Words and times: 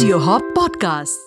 Audio 0.00 0.18
Hop 0.18 0.42
Podcasts. 0.56 1.18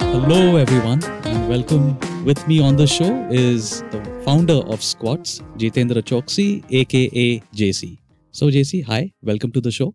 Hello, 0.00 0.56
everyone, 0.56 1.04
and 1.24 1.48
welcome. 1.48 1.96
With 2.24 2.44
me 2.48 2.60
on 2.60 2.74
the 2.74 2.88
show 2.88 3.24
is 3.30 3.82
the 3.92 4.02
founder 4.24 4.54
of 4.66 4.82
Squats, 4.82 5.40
Jitendra 5.58 6.02
Chouksey, 6.02 6.64
aka 6.70 7.40
JC. 7.54 7.98
So, 8.32 8.46
JC, 8.46 8.84
hi, 8.84 9.12
welcome 9.22 9.52
to 9.52 9.60
the 9.60 9.70
show. 9.70 9.94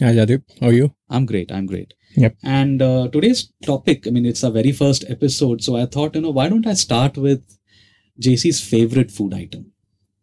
Hi, 0.00 0.12
Jadip. 0.14 0.42
How 0.60 0.68
are 0.68 0.72
you? 0.72 0.94
I'm 1.10 1.26
great. 1.26 1.50
I'm 1.50 1.66
great. 1.66 1.94
Yep. 2.16 2.36
And 2.42 2.80
uh, 2.82 3.08
today's 3.08 3.52
topic, 3.64 4.06
I 4.06 4.10
mean, 4.10 4.26
it's 4.26 4.44
our 4.44 4.50
very 4.50 4.72
first 4.72 5.04
episode. 5.08 5.62
So 5.62 5.76
I 5.76 5.86
thought, 5.86 6.14
you 6.14 6.20
know, 6.20 6.30
why 6.30 6.48
don't 6.48 6.66
I 6.66 6.74
start 6.74 7.16
with 7.16 7.42
JC's 8.20 8.60
favorite 8.60 9.10
food 9.10 9.34
item, 9.34 9.72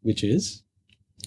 which 0.02 0.24
is 0.24 0.64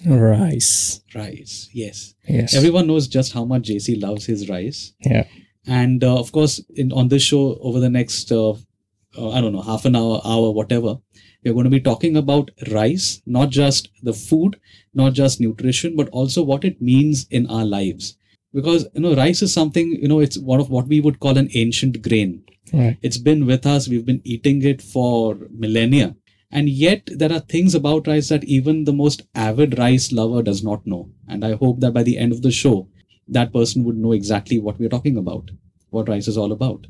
Rice. 0.06 1.00
rice. 1.14 1.68
Yes. 1.72 2.14
Yes. 2.28 2.54
Everyone 2.54 2.86
knows 2.86 3.08
just 3.08 3.32
how 3.32 3.44
much 3.44 3.62
JC 3.64 4.00
loves 4.00 4.26
his 4.26 4.48
rice. 4.48 4.92
yeah. 5.00 5.24
And 5.66 6.02
uh, 6.02 6.18
of 6.18 6.32
course, 6.32 6.62
in, 6.76 6.92
on 6.92 7.08
this 7.08 7.22
show, 7.22 7.58
over 7.60 7.78
the 7.78 7.90
next, 7.90 8.32
uh, 8.32 8.52
uh, 8.52 9.30
I 9.32 9.40
don't 9.42 9.52
know, 9.52 9.60
half 9.60 9.84
an 9.84 9.96
hour, 9.96 10.20
hour, 10.24 10.50
whatever, 10.50 10.96
we're 11.44 11.52
going 11.52 11.64
to 11.64 11.70
be 11.70 11.80
talking 11.80 12.16
about 12.16 12.50
rice, 12.70 13.20
not 13.26 13.50
just 13.50 13.90
the 14.02 14.14
food, 14.14 14.58
not 14.94 15.12
just 15.12 15.40
nutrition, 15.40 15.94
but 15.94 16.08
also 16.08 16.42
what 16.42 16.64
it 16.64 16.80
means 16.80 17.26
in 17.30 17.46
our 17.48 17.66
lives. 17.66 18.16
Because, 18.52 18.86
you 18.94 19.00
know, 19.00 19.14
rice 19.14 19.42
is 19.42 19.52
something, 19.52 19.92
you 20.00 20.08
know, 20.08 20.20
it's 20.20 20.38
one 20.38 20.60
of 20.60 20.70
what 20.70 20.86
we 20.88 21.00
would 21.00 21.20
call 21.20 21.36
an 21.36 21.50
ancient 21.54 22.02
grain. 22.02 22.44
Right. 22.72 22.98
It's 23.02 23.18
been 23.18 23.46
with 23.46 23.66
us, 23.66 23.88
we've 23.88 24.06
been 24.06 24.22
eating 24.24 24.62
it 24.62 24.82
for 24.82 25.36
millennia. 25.50 26.16
And 26.50 26.68
yet, 26.68 27.08
there 27.14 27.30
are 27.30 27.40
things 27.40 27.74
about 27.74 28.06
rice 28.06 28.30
that 28.30 28.44
even 28.44 28.84
the 28.84 28.92
most 28.92 29.22
avid 29.34 29.78
rice 29.78 30.12
lover 30.12 30.42
does 30.42 30.64
not 30.64 30.86
know. 30.86 31.10
And 31.28 31.44
I 31.44 31.56
hope 31.56 31.80
that 31.80 31.92
by 31.92 32.02
the 32.02 32.16
end 32.16 32.32
of 32.32 32.40
the 32.40 32.50
show, 32.50 32.88
that 33.28 33.52
person 33.52 33.84
would 33.84 33.98
know 33.98 34.12
exactly 34.12 34.58
what 34.58 34.78
we're 34.78 34.88
talking 34.88 35.18
about, 35.18 35.50
what 35.90 36.08
rice 36.08 36.26
is 36.26 36.38
all 36.38 36.52
about. 36.52 36.86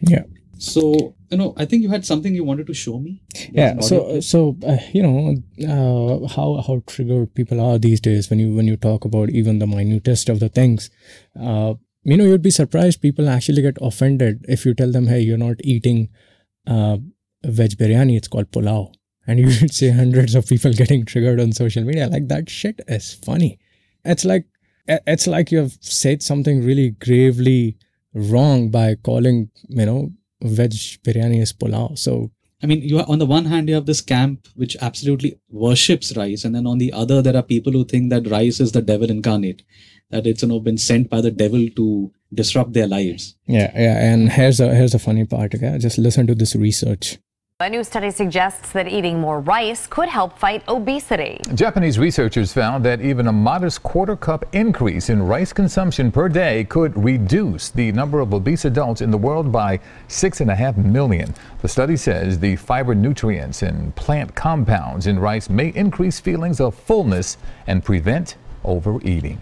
Yeah. 0.00 0.24
So, 0.58 1.14
you 1.30 1.36
know, 1.36 1.54
I 1.56 1.64
think 1.64 1.82
you 1.82 1.90
had 1.90 2.06
something 2.06 2.34
you 2.34 2.44
wanted 2.44 2.66
to 2.68 2.74
show 2.74 2.98
me. 2.98 3.22
Yeah. 3.50 3.80
So, 3.80 4.20
so 4.20 4.56
uh, 4.66 4.78
you 4.92 5.02
know 5.02 5.34
uh, 5.68 6.28
how 6.28 6.62
how 6.66 6.82
triggered 6.86 7.34
people 7.34 7.60
are 7.60 7.78
these 7.78 8.00
days 8.00 8.30
when 8.30 8.38
you 8.38 8.54
when 8.54 8.66
you 8.66 8.76
talk 8.76 9.04
about 9.04 9.30
even 9.30 9.58
the 9.58 9.66
minutest 9.66 10.28
of 10.28 10.40
the 10.40 10.48
things. 10.48 10.90
Uh, 11.38 11.74
you 12.04 12.16
know, 12.16 12.24
you'd 12.24 12.42
be 12.42 12.50
surprised. 12.50 13.02
People 13.02 13.28
actually 13.28 13.62
get 13.62 13.76
offended 13.82 14.44
if 14.48 14.64
you 14.64 14.74
tell 14.74 14.90
them, 14.90 15.06
"Hey, 15.06 15.20
you're 15.20 15.38
not 15.38 15.56
eating 15.60 16.08
uh, 16.66 16.98
veg 17.44 17.72
biryani. 17.72 18.16
It's 18.16 18.28
called 18.28 18.50
pulao." 18.50 18.92
And 19.26 19.38
you 19.44 19.46
would 19.46 19.74
see 19.74 19.90
hundreds 19.90 20.34
of 20.34 20.46
people 20.46 20.72
getting 20.72 21.04
triggered 21.04 21.40
on 21.40 21.52
social 21.52 21.84
media. 21.84 22.08
Like 22.08 22.28
that 22.28 22.48
shit 22.48 22.80
is 22.88 23.14
funny. 23.14 23.58
It's 24.04 24.24
like 24.24 24.46
it's 24.86 25.26
like 25.26 25.52
you 25.52 25.58
have 25.58 25.76
said 25.80 26.22
something 26.22 26.64
really 26.64 26.90
gravely 26.90 27.76
wrong 28.14 28.70
by 28.70 28.94
calling 28.94 29.50
you 29.68 29.84
know 29.84 30.10
veg 30.42 30.72
biryani 31.04 31.40
is 31.42 31.52
pulao. 31.52 31.98
So 31.98 32.30
I 32.62 32.66
mean, 32.66 32.82
you 32.82 32.98
are, 32.98 33.06
on 33.08 33.20
the 33.20 33.26
one 33.26 33.44
hand, 33.44 33.68
you 33.68 33.76
have 33.76 33.86
this 33.86 34.00
camp 34.00 34.48
which 34.56 34.76
absolutely 34.80 35.38
worships 35.48 36.16
rice, 36.16 36.44
and 36.44 36.54
then 36.54 36.66
on 36.66 36.78
the 36.78 36.92
other, 36.92 37.22
there 37.22 37.36
are 37.36 37.42
people 37.42 37.72
who 37.72 37.84
think 37.84 38.10
that 38.10 38.28
rice 38.28 38.58
is 38.58 38.72
the 38.72 38.82
devil 38.82 39.10
incarnate, 39.10 39.62
that 40.10 40.26
it's 40.26 40.42
you 40.42 40.48
know 40.48 40.58
been 40.58 40.78
sent 40.78 41.08
by 41.08 41.20
the 41.20 41.30
devil 41.30 41.68
to 41.76 42.12
disrupt 42.34 42.72
their 42.72 42.88
lives. 42.88 43.36
yeah, 43.46 43.70
yeah. 43.74 44.12
And 44.12 44.32
here's 44.32 44.58
a 44.60 44.74
here's 44.74 44.94
a 44.94 44.98
funny 44.98 45.24
part. 45.24 45.54
Okay, 45.54 45.78
just 45.78 45.98
listen 45.98 46.26
to 46.26 46.34
this 46.34 46.56
research. 46.56 47.18
A 47.60 47.68
new 47.68 47.82
study 47.82 48.12
suggests 48.12 48.70
that 48.70 48.86
eating 48.86 49.18
more 49.18 49.40
rice 49.40 49.88
could 49.88 50.08
help 50.08 50.38
fight 50.38 50.62
obesity. 50.68 51.40
Japanese 51.54 51.98
researchers 51.98 52.52
found 52.52 52.84
that 52.84 53.00
even 53.00 53.26
a 53.26 53.32
modest 53.32 53.82
quarter 53.82 54.14
cup 54.14 54.44
increase 54.52 55.10
in 55.10 55.20
rice 55.20 55.52
consumption 55.52 56.12
per 56.12 56.28
day 56.28 56.62
could 56.62 56.96
reduce 56.96 57.70
the 57.70 57.90
number 57.90 58.20
of 58.20 58.32
obese 58.32 58.64
adults 58.64 59.00
in 59.00 59.10
the 59.10 59.18
world 59.18 59.50
by 59.50 59.80
six 60.06 60.40
and 60.40 60.52
a 60.52 60.54
half 60.54 60.76
million. 60.76 61.34
The 61.60 61.66
study 61.66 61.96
says 61.96 62.38
the 62.38 62.54
fiber 62.54 62.94
nutrients 62.94 63.62
and 63.62 63.92
plant 63.96 64.36
compounds 64.36 65.08
in 65.08 65.18
rice 65.18 65.50
may 65.50 65.70
increase 65.70 66.20
feelings 66.20 66.60
of 66.60 66.76
fullness 66.76 67.38
and 67.66 67.84
prevent 67.84 68.36
overeating. 68.62 69.40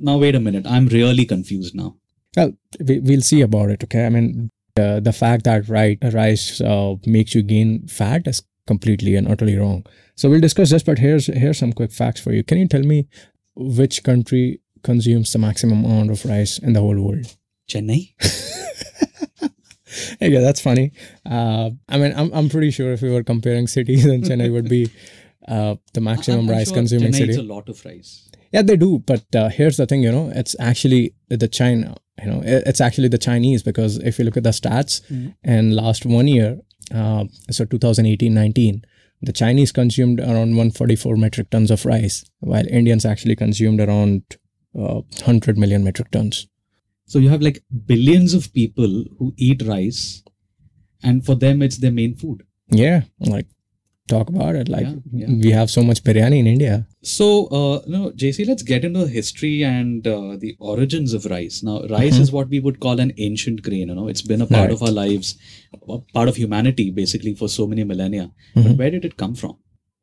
Now, 0.00 0.16
wait 0.16 0.34
a 0.34 0.40
minute, 0.40 0.64
I'm 0.66 0.86
really 0.86 1.26
confused 1.26 1.74
now. 1.74 1.96
Well, 2.34 2.54
we, 2.80 3.00
we'll 3.00 3.20
see 3.20 3.42
about 3.42 3.68
it. 3.68 3.84
Okay, 3.84 4.06
I 4.06 4.08
mean, 4.08 4.50
uh, 4.78 5.00
the 5.00 5.12
fact 5.12 5.44
that 5.44 5.68
right 5.68 5.98
rice 6.12 6.60
uh, 6.60 6.94
makes 7.06 7.34
you 7.34 7.42
gain 7.42 7.86
fat 7.86 8.26
is 8.26 8.42
completely 8.66 9.16
and 9.16 9.28
utterly 9.28 9.56
wrong. 9.56 9.84
So 10.14 10.30
we'll 10.30 10.40
discuss 10.40 10.70
this. 10.70 10.82
But 10.82 10.98
here's 10.98 11.26
here's 11.26 11.58
some 11.58 11.72
quick 11.72 11.92
facts 11.92 12.20
for 12.20 12.32
you. 12.32 12.42
Can 12.42 12.58
you 12.58 12.68
tell 12.68 12.82
me 12.82 13.08
which 13.54 14.02
country 14.02 14.60
consumes 14.82 15.32
the 15.32 15.38
maximum 15.38 15.84
amount 15.84 16.10
of 16.10 16.24
rice 16.24 16.58
in 16.58 16.72
the 16.72 16.80
whole 16.80 17.00
world? 17.00 17.36
Chennai? 17.68 18.14
yeah, 20.20 20.40
that's 20.40 20.60
funny. 20.60 20.92
Uh, 21.28 21.70
I 21.88 21.98
mean, 21.98 22.12
I'm, 22.16 22.32
I'm 22.32 22.48
pretty 22.48 22.70
sure 22.70 22.92
if 22.92 23.02
we 23.02 23.10
were 23.10 23.22
comparing 23.22 23.66
cities, 23.66 24.04
then 24.04 24.22
Chennai 24.22 24.52
would 24.52 24.68
be 24.68 24.90
uh, 25.48 25.76
the 25.94 26.00
maximum 26.00 26.40
I'm 26.40 26.50
rice 26.50 26.68
sure 26.68 26.76
consuming 26.76 27.12
Chennai 27.12 27.16
city. 27.16 27.34
a 27.36 27.42
lot 27.42 27.68
of 27.68 27.84
rice. 27.84 28.28
Yeah, 28.52 28.62
they 28.62 28.76
do. 28.76 28.98
But 28.98 29.24
uh, 29.34 29.48
here's 29.48 29.76
the 29.76 29.86
thing, 29.86 30.02
you 30.02 30.12
know, 30.12 30.30
it's 30.34 30.54
actually 30.60 31.14
the 31.28 31.48
China, 31.48 31.96
you 32.22 32.30
know, 32.30 32.40
it- 32.44 32.62
it's 32.66 32.80
actually 32.80 33.08
the 33.08 33.18
Chinese 33.18 33.62
because 33.62 33.98
if 33.98 34.18
you 34.18 34.24
look 34.24 34.36
at 34.36 34.44
the 34.44 34.50
stats 34.50 35.00
and 35.44 35.74
last 35.74 36.06
one 36.06 36.28
year, 36.28 36.58
uh, 36.94 37.24
so 37.50 37.64
2018 37.64 38.34
19, 38.34 38.82
the 39.22 39.32
Chinese 39.32 39.72
consumed 39.72 40.20
around 40.20 40.56
144 40.56 41.16
metric 41.16 41.50
tons 41.50 41.70
of 41.70 41.84
rice, 41.86 42.24
while 42.40 42.66
Indians 42.68 43.04
actually 43.04 43.36
consumed 43.36 43.80
around 43.80 44.22
uh, 44.74 45.00
100 45.26 45.58
million 45.58 45.84
metric 45.84 46.10
tons. 46.10 46.46
So 47.06 47.18
you 47.18 47.28
have 47.28 47.42
like 47.42 47.62
billions 47.86 48.34
of 48.34 48.52
people 48.52 49.04
who 49.18 49.34
eat 49.36 49.62
rice, 49.66 50.22
and 51.02 51.24
for 51.24 51.34
them, 51.34 51.62
it's 51.62 51.78
their 51.78 51.92
main 51.92 52.14
food. 52.16 52.42
Yeah, 52.70 53.02
like 53.20 53.46
talk 54.08 54.28
about 54.28 54.54
it. 54.56 54.68
Like 54.68 54.86
Yeah, 54.86 54.94
yeah. 55.12 55.26
we 55.44 55.50
have 55.52 55.70
so 55.70 55.82
much 55.82 56.02
biryani 56.04 56.38
in 56.38 56.46
India. 56.46 56.86
So, 57.02 57.46
uh, 57.46 57.82
no, 57.86 58.10
JC, 58.10 58.46
let's 58.46 58.62
get 58.62 58.84
into 58.84 59.00
the 59.00 59.08
history 59.08 59.62
and 59.64 60.06
uh, 60.06 60.36
the 60.38 60.56
origins 60.58 61.12
of 61.12 61.24
rice. 61.26 61.62
Now, 61.62 61.82
rice 61.88 62.14
Mm-hmm. 62.14 62.22
is 62.22 62.32
what 62.32 62.48
we 62.48 62.60
would 62.60 62.80
call 62.80 63.00
an 63.00 63.12
ancient 63.18 63.62
grain. 63.62 63.88
You 63.88 63.94
know, 63.94 64.08
it's 64.08 64.22
been 64.22 64.42
a 64.42 64.46
part 64.46 64.68
Right. 64.68 64.72
of 64.72 64.82
our 64.82 64.90
lives, 64.90 65.36
part 66.14 66.28
of 66.28 66.36
humanity, 66.36 66.90
basically 66.90 67.34
for 67.34 67.48
so 67.48 67.66
many 67.66 67.84
millennia. 67.84 68.30
Mm-hmm. 68.56 68.62
But 68.68 68.76
where 68.76 68.90
did 68.90 69.04
it 69.04 69.16
come 69.16 69.34
from? 69.34 69.56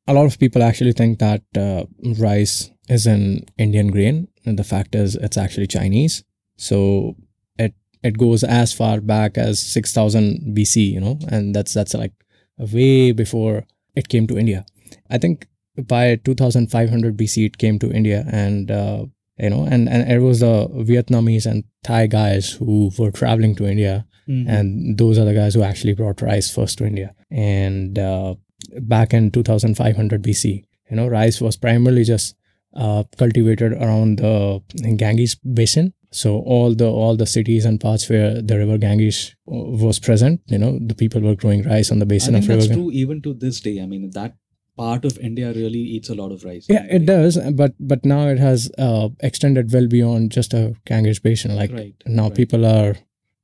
a 0.07 0.13
lot 0.13 0.25
of 0.25 0.39
people 0.39 0.63
actually 0.63 0.91
think 0.91 1.19
that 1.19 1.43
uh, 1.55 1.83
rice 2.19 2.71
is 2.89 3.05
an 3.05 3.45
Indian 3.59 3.89
grain, 3.91 4.27
and 4.43 4.57
the 4.57 4.63
fact 4.63 4.95
is 4.95 5.15
it's 5.15 5.37
actually 5.37 5.67
Chinese. 5.67 6.23
So 6.57 7.15
it 7.59 7.75
it 8.01 8.17
goes 8.17 8.43
as 8.43 8.73
far 8.73 9.01
back 9.01 9.37
as 9.37 9.59
six 9.59 9.93
thousand 9.93 10.55
BC, 10.57 10.77
you 10.95 10.99
know, 10.99 11.19
and 11.27 11.53
that's 11.55 11.75
that's 11.75 11.93
like 11.93 12.13
way 12.57 13.11
before 13.11 13.65
it 13.99 14.09
came 14.09 14.27
to 14.27 14.37
India. 14.37 14.65
I 15.09 15.17
think 15.17 15.47
by 15.93 16.15
two 16.25 16.35
thousand 16.35 16.71
five 16.71 16.89
hundred 16.89 17.17
BC 17.17 17.45
it 17.45 17.57
came 17.57 17.79
to 17.79 17.91
India, 17.91 18.25
and 18.31 18.71
uh, 18.71 19.05
you 19.37 19.49
know, 19.49 19.63
and 19.63 19.87
and 19.87 20.11
it 20.11 20.19
was 20.19 20.39
the 20.39 20.67
Vietnamese 20.91 21.45
and 21.45 21.63
Thai 21.83 22.07
guys 22.07 22.51
who 22.51 22.91
were 22.97 23.11
traveling 23.11 23.55
to 23.55 23.67
India 23.75 24.05
and 24.47 24.97
those 24.97 25.17
are 25.17 25.25
the 25.25 25.33
guys 25.33 25.55
who 25.55 25.63
actually 25.63 25.95
brought 25.95 26.21
rice 26.21 26.53
first 26.53 26.77
to 26.77 26.85
India. 26.85 27.15
And 27.31 27.97
uh, 27.97 28.35
back 28.81 29.11
in 29.11 29.31
2500 29.31 30.21
BC, 30.21 30.65
you 30.89 30.95
know, 30.95 31.07
rice 31.07 31.41
was 31.41 31.57
primarily 31.57 32.03
just 32.03 32.35
uh, 32.75 33.03
cultivated 33.17 33.73
around 33.73 34.19
the 34.19 34.61
Ganges 34.97 35.35
basin. 35.35 35.93
So 36.11 36.39
all 36.39 36.73
the 36.73 36.87
all 36.89 37.15
the 37.15 37.27
cities 37.27 37.65
and 37.65 37.79
parts 37.79 38.09
where 38.09 38.41
the 38.41 38.57
river 38.57 38.77
Ganges 38.79 39.35
uh, 39.47 39.55
was 39.85 39.99
present, 39.99 40.41
you 40.47 40.57
know, 40.57 40.79
the 40.81 40.95
people 40.95 41.21
were 41.21 41.35
growing 41.35 41.63
rice 41.63 41.91
on 41.91 41.99
the 41.99 42.05
I 42.05 42.07
basin 42.07 42.33
think 42.33 42.43
of 42.45 42.49
river. 42.49 42.59
that's 42.61 42.67
Ganges. 42.69 42.83
true 42.83 42.91
even 42.91 43.21
to 43.21 43.33
this 43.33 43.59
day. 43.61 43.79
I 43.81 43.85
mean, 43.85 44.09
that 44.11 44.35
part 44.75 45.05
of 45.05 45.19
India 45.19 45.51
really 45.53 45.79
eats 45.79 46.09
a 46.09 46.15
lot 46.15 46.31
of 46.31 46.43
rice. 46.43 46.65
Yeah, 46.69 46.85
it 46.89 47.05
does, 47.05 47.37
but 47.53 47.73
but 47.79 48.05
now 48.05 48.27
it 48.29 48.39
has 48.39 48.71
uh, 48.79 49.09
extended 49.19 49.71
well 49.71 49.87
beyond 49.87 50.31
just 50.31 50.53
a 50.53 50.73
Ganges 50.85 51.19
basin. 51.19 51.55
Like 51.55 51.71
Right, 51.71 51.93
now, 52.07 52.23
right. 52.29 52.35
people 52.35 52.65
are, 52.65 52.95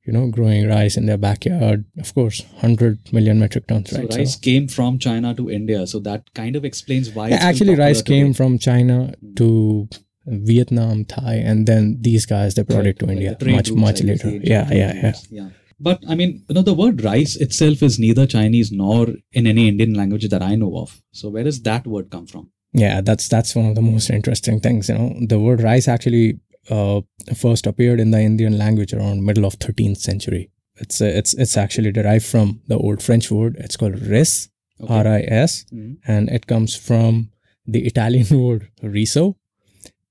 you 0.06 0.12
know, 0.12 0.28
growing 0.30 0.68
rice 0.68 0.96
in 0.96 1.06
their 1.06 1.18
backyard. 1.18 1.84
Of 1.98 2.14
course, 2.14 2.42
hundred 2.58 3.12
million 3.12 3.38
metric 3.40 3.66
tons, 3.66 3.90
So 3.90 3.98
right? 3.98 4.14
rice 4.14 4.36
came 4.36 4.68
from 4.68 4.98
China 4.98 5.34
to 5.34 5.50
India. 5.50 5.86
So 5.86 5.98
that 6.00 6.32
kind 6.34 6.56
of 6.56 6.64
explains 6.64 7.10
why. 7.10 7.28
Yeah, 7.28 7.36
actually, 7.36 7.74
rice 7.74 8.02
came 8.02 8.28
today. 8.28 8.36
from 8.36 8.58
China 8.58 9.14
hmm. 9.20 9.34
to 9.34 9.88
Vietnam, 10.26 11.04
Thai, 11.04 11.34
and 11.34 11.66
then 11.66 11.98
these 12.00 12.26
guys 12.26 12.54
they 12.54 12.62
brought 12.62 12.86
it 12.86 12.98
to 13.00 13.10
India 13.10 13.36
much 13.42 13.70
much 13.72 14.00
I 14.02 14.04
guess, 14.04 14.22
the 14.22 14.30
later. 14.30 14.30
Yeah, 14.42 14.68
yeah, 14.72 14.94
yeah. 14.94 15.12
yeah. 15.30 15.48
But 15.78 16.02
I 16.08 16.14
mean, 16.14 16.44
you 16.48 16.54
know, 16.54 16.62
the 16.62 16.74
word 16.74 17.04
rice 17.04 17.36
itself 17.36 17.82
is 17.82 17.98
neither 17.98 18.26
Chinese 18.26 18.72
nor 18.72 19.08
in 19.32 19.46
any 19.46 19.68
Indian 19.68 19.94
language 19.94 20.28
that 20.28 20.42
I 20.42 20.54
know 20.54 20.78
of. 20.78 21.02
So 21.12 21.28
where 21.28 21.44
does 21.44 21.62
that 21.62 21.86
word 21.86 22.10
come 22.10 22.26
from? 22.26 22.50
Yeah, 22.72 23.00
that's 23.00 23.28
that's 23.28 23.54
one 23.54 23.66
of 23.66 23.74
the 23.74 23.82
most 23.82 24.10
interesting 24.10 24.60
things. 24.60 24.88
You 24.88 24.98
know, 24.98 25.16
the 25.26 25.38
word 25.38 25.62
rice 25.62 25.88
actually 25.88 26.40
uh, 26.70 27.00
first 27.34 27.66
appeared 27.66 28.00
in 28.00 28.10
the 28.10 28.20
Indian 28.20 28.58
language 28.58 28.92
around 28.92 29.24
middle 29.24 29.44
of 29.44 29.58
13th 29.58 29.98
century. 29.98 30.50
It's 30.76 31.00
uh, 31.00 31.06
it's 31.06 31.32
it's 31.34 31.56
actually 31.56 31.92
derived 31.92 32.24
from 32.26 32.60
the 32.68 32.76
old 32.76 33.02
French 33.02 33.30
word. 33.30 33.56
It's 33.58 33.76
called 33.76 34.00
ris, 34.00 34.48
Okay. 34.80 34.92
R 34.94 35.06
I 35.06 35.20
S, 35.22 35.64
Mhm. 35.72 35.96
and 36.06 36.28
it 36.28 36.46
comes 36.46 36.74
from 36.76 37.30
the 37.66 37.86
Italian 37.86 38.28
word 38.44 38.68
riso, 38.82 39.36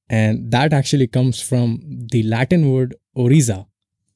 and 0.09 0.51
that 0.51 0.73
actually 0.73 1.07
comes 1.07 1.39
from 1.41 1.79
the 2.11 2.23
Latin 2.23 2.71
word 2.71 2.95
oryza, 3.15 3.67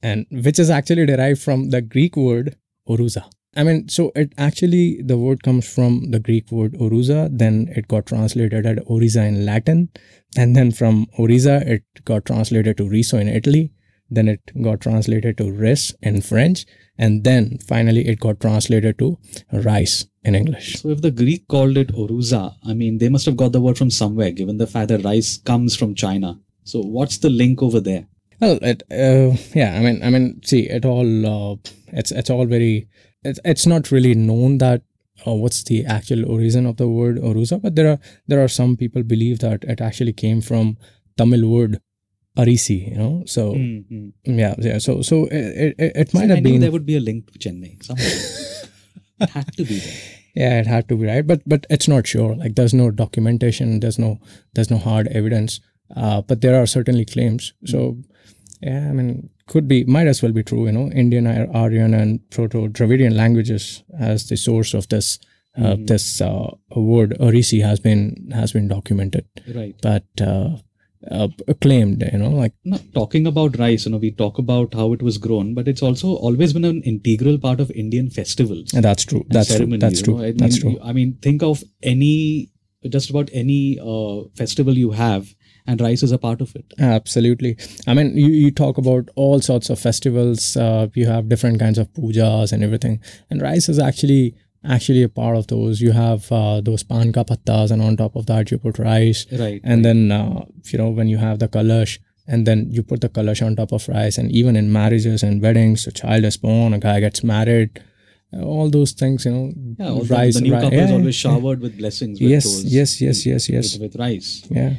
and 0.02 0.26
which 0.30 0.58
is 0.58 0.70
actually 0.70 1.06
derived 1.06 1.40
from 1.40 1.70
the 1.70 1.80
Greek 1.80 2.16
word 2.16 2.56
oruza. 2.88 3.24
I 3.56 3.64
mean, 3.64 3.88
so 3.88 4.12
it 4.14 4.32
actually 4.38 5.02
the 5.02 5.18
word 5.18 5.42
comes 5.42 5.68
from 5.68 6.10
the 6.12 6.20
Greek 6.20 6.52
word 6.52 6.74
oruza, 6.74 7.28
then 7.36 7.68
it 7.74 7.88
got 7.88 8.06
translated 8.06 8.64
as 8.64 8.78
oryza 8.84 9.26
in 9.26 9.44
Latin, 9.44 9.88
and 10.36 10.54
then 10.54 10.70
from 10.70 11.06
oryza 11.18 11.66
it 11.66 11.82
got 12.04 12.26
translated 12.26 12.76
to 12.76 12.88
riso 12.88 13.18
in 13.18 13.28
Italy, 13.28 13.72
then 14.08 14.28
it 14.28 14.40
got 14.62 14.80
translated 14.80 15.36
to 15.38 15.50
ris 15.50 15.92
in 16.00 16.20
French, 16.20 16.64
and 16.96 17.24
then 17.24 17.58
finally 17.66 18.06
it 18.06 18.20
got 18.20 18.38
translated 18.38 18.98
to 18.98 19.18
rice 19.52 20.06
in 20.22 20.36
English. 20.36 20.80
So 20.80 20.90
if 20.90 21.02
the 21.02 21.10
Greek 21.10 21.48
called 21.48 21.76
it 21.76 21.88
oruza, 21.88 22.54
I 22.64 22.74
mean, 22.74 22.98
they 22.98 23.08
must 23.08 23.26
have 23.26 23.36
got 23.36 23.50
the 23.50 23.60
word 23.60 23.78
from 23.78 23.90
somewhere, 23.90 24.30
given 24.30 24.58
the 24.58 24.66
fact 24.68 24.88
that 24.88 25.04
rice 25.04 25.38
comes 25.38 25.74
from 25.74 25.96
China. 25.96 26.38
So 26.62 26.80
what's 26.80 27.18
the 27.18 27.30
link 27.30 27.62
over 27.62 27.80
there? 27.80 28.06
Well, 28.40 28.58
it 28.62 28.82
uh, 28.90 29.36
yeah, 29.54 29.74
I 29.76 29.80
mean, 29.80 30.02
I 30.02 30.10
mean, 30.10 30.40
see, 30.44 30.68
it 30.68 30.84
all 30.84 31.26
uh, 31.26 31.56
it's 31.88 32.10
it's 32.12 32.30
all 32.30 32.46
very 32.46 32.88
it's 33.24 33.40
it's 33.44 33.66
not 33.66 33.90
really 33.90 34.14
known 34.14 34.58
that 34.58 34.82
uh, 35.26 35.34
what's 35.34 35.62
the 35.64 35.84
actual 35.84 36.24
origin 36.30 36.66
of 36.66 36.76
the 36.76 36.88
word 36.88 37.16
oruza, 37.18 37.60
but 37.60 37.76
there 37.76 37.88
are 37.92 37.98
there 38.28 38.42
are 38.42 38.48
some 38.48 38.76
people 38.76 39.02
believe 39.02 39.38
that 39.40 39.64
it 39.64 39.80
actually 39.80 40.12
came 40.12 40.40
from 40.40 40.76
Tamil 41.18 41.48
word 41.48 41.80
arisi, 42.38 42.78
you 42.90 42.96
know. 42.96 43.22
So 43.26 43.54
Mhm. 43.54 44.12
yeah, 44.24 44.54
yeah. 44.58 44.78
So 44.78 45.02
so 45.02 45.24
it 45.26 45.74
it, 45.78 45.92
it 45.96 46.10
See, 46.10 46.18
might 46.18 46.30
I 46.30 46.34
have 46.36 46.44
knew 46.44 46.52
been 46.52 46.60
there 46.60 46.70
would 46.72 46.86
be 46.86 46.96
a 46.96 47.00
link 47.00 47.30
to 47.32 47.38
Chennai 47.38 47.72
it 49.20 49.30
had 49.30 49.52
to 49.56 49.64
be 49.64 49.78
there. 49.78 49.98
yeah, 50.34 50.60
it 50.60 50.66
had 50.66 50.88
to 50.88 50.96
be 50.96 51.06
right, 51.06 51.26
but 51.26 51.42
but 51.46 51.66
it's 51.70 51.88
not 51.88 52.06
sure. 52.06 52.34
Like 52.36 52.54
there's 52.54 52.74
no 52.74 52.90
documentation, 52.90 53.80
there's 53.80 53.98
no 53.98 54.18
there's 54.54 54.70
no 54.70 54.78
hard 54.78 55.08
evidence, 55.08 55.60
uh, 55.96 56.22
but 56.22 56.40
there 56.40 56.56
are 56.60 56.66
certainly 56.66 57.04
claims. 57.04 57.52
So 57.66 57.98
yeah, 58.60 58.88
I 58.88 58.92
mean, 58.92 59.30
could 59.46 59.66
be 59.68 59.84
might 59.84 60.06
as 60.06 60.22
well 60.22 60.32
be 60.32 60.42
true. 60.42 60.66
You 60.66 60.72
know, 60.72 60.90
Indian, 60.92 61.26
Aryan, 61.26 61.94
and 61.94 62.30
Proto-Dravidian 62.30 63.16
languages 63.16 63.82
as 63.98 64.28
the 64.28 64.36
source 64.36 64.74
of 64.74 64.88
this 64.88 65.18
uh, 65.58 65.76
this 65.78 66.20
uh, 66.20 66.50
word 66.76 67.16
Arisi 67.20 67.62
has 67.62 67.80
been 67.80 68.30
has 68.32 68.52
been 68.52 68.68
documented, 68.68 69.26
Right. 69.54 69.74
but 69.82 70.04
uh, 70.20 70.58
uh, 71.10 71.28
claimed. 71.60 72.04
You 72.12 72.18
know, 72.18 72.30
like 72.30 72.54
Now, 72.64 72.78
talking 72.94 73.26
about 73.26 73.58
rice, 73.58 73.86
you 73.86 73.90
know, 73.92 73.98
we 73.98 74.10
talk 74.12 74.38
about 74.38 74.74
how 74.74 74.92
it 74.92 75.02
was 75.02 75.18
grown, 75.18 75.54
but 75.54 75.66
it's 75.66 75.82
also 75.82 76.14
always 76.14 76.52
been 76.52 76.64
an 76.64 76.82
integral 76.82 77.38
part 77.38 77.58
of 77.60 77.70
Indian 77.72 78.10
festivals. 78.10 78.72
and 78.74 78.84
that's 78.84 79.04
true. 79.04 79.20
and 79.22 79.30
That's 79.30 79.56
true. 79.56 79.76
That's 79.78 80.02
true. 80.02 80.18
know. 80.18 80.24
I 80.24 80.32
That's 80.32 80.58
true. 80.58 80.78
I 80.82 80.92
mean, 80.92 81.18
think 81.20 81.42
of 81.42 81.64
any, 81.82 82.50
just 82.88 83.10
about 83.10 83.28
any 83.32 83.78
uh, 83.80 84.28
festival 84.34 84.76
you 84.78 84.90
have, 84.92 85.34
and 85.70 85.80
rice 85.86 86.02
is 86.06 86.12
a 86.16 86.18
part 86.26 86.40
of 86.44 86.54
it. 86.60 86.74
Absolutely. 86.90 87.56
I 87.86 87.94
mean, 87.94 88.12
you, 88.16 88.28
you 88.42 88.50
talk 88.60 88.78
about 88.84 89.08
all 89.24 89.40
sorts 89.48 89.70
of 89.74 89.78
festivals. 89.88 90.46
Uh, 90.66 90.86
you 91.00 91.06
have 91.14 91.28
different 91.34 91.60
kinds 91.64 91.78
of 91.82 91.88
pujas 91.98 92.52
and 92.52 92.64
everything, 92.68 93.00
and 93.30 93.42
rice 93.50 93.68
is 93.74 93.78
actually 93.88 94.22
actually 94.76 95.02
a 95.02 95.08
part 95.08 95.36
of 95.40 95.46
those. 95.52 95.80
You 95.80 95.92
have 95.92 96.30
uh, 96.38 96.60
those 96.70 96.82
pan 96.92 97.12
ka 97.18 97.24
pattas, 97.32 97.70
and 97.76 97.80
on 97.90 97.96
top 98.04 98.16
of 98.22 98.26
that, 98.32 98.50
you 98.54 98.58
put 98.68 98.78
rice. 98.86 99.26
Right. 99.44 99.60
And 99.74 99.84
then 99.90 100.10
uh, 100.20 100.44
you 100.72 100.78
know 100.84 100.90
when 101.00 101.08
you 101.14 101.18
have 101.26 101.38
the 101.44 101.48
kalash, 101.58 101.98
and 102.26 102.46
then 102.50 102.66
you 102.78 102.82
put 102.82 103.00
the 103.06 103.08
kalash 103.20 103.44
on 103.46 103.56
top 103.62 103.72
of 103.78 103.88
rice, 103.94 104.18
and 104.24 104.30
even 104.42 104.56
in 104.64 104.72
marriages 104.80 105.22
and 105.30 105.40
weddings, 105.48 105.86
a 105.86 105.92
child 106.02 106.24
is 106.32 106.36
born, 106.48 106.74
a 106.80 106.82
guy 106.88 106.98
gets 107.06 107.24
married, 107.32 107.80
all 108.52 108.68
those 108.78 108.92
things. 108.92 109.24
You 109.30 109.32
know, 109.38 109.46
yeah, 109.78 109.88
all 109.94 110.04
the- 110.04 110.14
rice. 110.14 110.34
the, 110.36 110.42
new 110.42 110.54
ri- 110.54 110.60
couple 110.60 110.78
yeah, 110.78 110.84
is 110.90 110.90
always 111.00 111.14
showered 111.24 111.60
with 111.68 111.78
blessings. 111.78 112.20
With 112.20 112.30
Yes, 112.36 112.44
those, 112.44 112.64
yes, 112.80 113.00
yes, 113.08 113.26
yes, 113.32 113.48
yes. 113.56 113.72
With, 113.74 113.82
with 113.92 114.00
rice. 114.06 114.30
Yeah. 114.60 114.74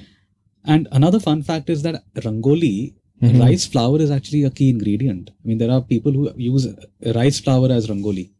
And 0.65 0.87
another 0.91 1.19
fun 1.19 1.43
fact 1.43 1.69
is 1.69 1.81
that 1.83 2.03
rangoli, 2.15 2.95
Mm-hmm. 3.23 3.39
rice 3.39 3.67
flour 3.67 4.01
is 4.01 4.09
actually 4.09 4.43
a 4.45 4.49
key 4.49 4.67
ingredient. 4.71 5.29
I 5.29 5.47
mean, 5.47 5.59
there 5.59 5.69
are 5.69 5.79
people 5.79 6.11
who 6.11 6.31
use 6.37 6.67
rice 7.15 7.39
flour 7.39 7.71
as 7.71 7.85
rangoli. 7.87 8.31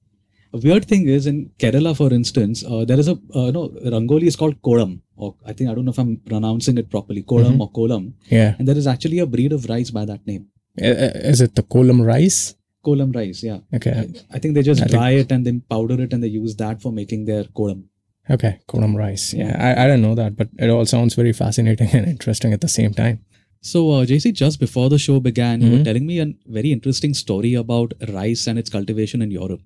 A 0.53 0.57
weird 0.57 0.85
thing 0.85 1.07
is 1.07 1.27
in 1.27 1.51
Kerala, 1.59 1.95
for 1.95 2.11
instance, 2.11 2.63
uh, 2.65 2.83
there 2.83 2.99
is 2.99 3.07
a 3.07 3.11
uh, 3.35 3.51
no 3.51 3.69
rangoli 3.95 4.23
is 4.23 4.35
called 4.35 4.59
kolam, 4.63 5.01
or 5.15 5.35
I 5.45 5.53
think 5.53 5.69
I 5.69 5.75
don't 5.75 5.85
know 5.85 5.91
if 5.91 5.99
I'm 5.99 6.17
pronouncing 6.17 6.79
it 6.79 6.89
properly, 6.89 7.21
kolam 7.21 7.51
Mm-hmm. 7.51 7.61
or 7.61 7.71
kolam, 7.71 8.13
Yeah. 8.31 8.55
and 8.57 8.67
there 8.67 8.75
is 8.75 8.87
actually 8.87 9.19
a 9.19 9.27
breed 9.27 9.53
of 9.53 9.69
rice 9.69 9.91
by 9.91 10.05
that 10.05 10.25
name, 10.25 10.47
Uh, 10.81 10.87
uh, 10.87 11.11
Is 11.33 11.41
it 11.41 11.53
the 11.53 11.61
kolam 11.75 12.03
rice? 12.03 12.55
kolam 12.83 13.13
rice. 13.15 13.43
Yeah, 13.43 13.59
Okay. 13.71 13.93
I 14.35 14.39
think 14.39 14.55
they 14.55 14.63
just 14.63 14.81
I 14.81 14.85
think- 14.85 14.97
dry 14.97 15.11
it 15.11 15.31
and 15.31 15.45
then 15.45 15.61
powder 15.75 16.01
it, 16.01 16.11
and 16.11 16.23
they 16.23 16.33
use 16.41 16.55
that 16.55 16.81
for 16.81 16.91
making 16.91 17.25
their 17.25 17.43
kolam. 17.61 17.83
Okay, 18.29 18.59
kolam 18.67 18.95
rice. 18.95 19.33
Yeah, 19.33 19.55
I, 19.59 19.83
I 19.83 19.87
didn't 19.87 20.01
know 20.03 20.15
that, 20.15 20.35
but 20.37 20.49
it 20.59 20.69
all 20.69 20.85
sounds 20.85 21.15
very 21.15 21.33
fascinating 21.33 21.89
and 21.93 22.05
interesting 22.07 22.53
at 22.53 22.61
the 22.61 22.67
same 22.67 22.93
time. 22.93 23.19
So, 23.61 23.91
uh, 23.91 24.05
JC, 24.05 24.33
just 24.33 24.59
before 24.59 24.89
the 24.89 24.97
show 24.97 25.19
began, 25.19 25.61
you 25.61 25.67
Mm-hmm. 25.67 25.77
were 25.77 25.83
telling 25.83 26.05
me 26.07 26.19
a 26.19 26.27
very 26.47 26.71
interesting 26.71 27.13
story 27.13 27.53
about 27.53 27.93
rice 28.09 28.47
and 28.47 28.57
its 28.57 28.69
cultivation 28.69 29.21
in 29.21 29.31
Europe. 29.31 29.61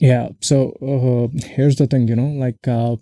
Yeah. 0.00 0.28
So 0.40 0.72
uh, 0.82 1.38
here's 1.46 1.76
the 1.76 1.86
thing, 1.86 2.08
you 2.08 2.16
know, 2.16 2.28
like 2.28 2.66
uh, 2.68 2.96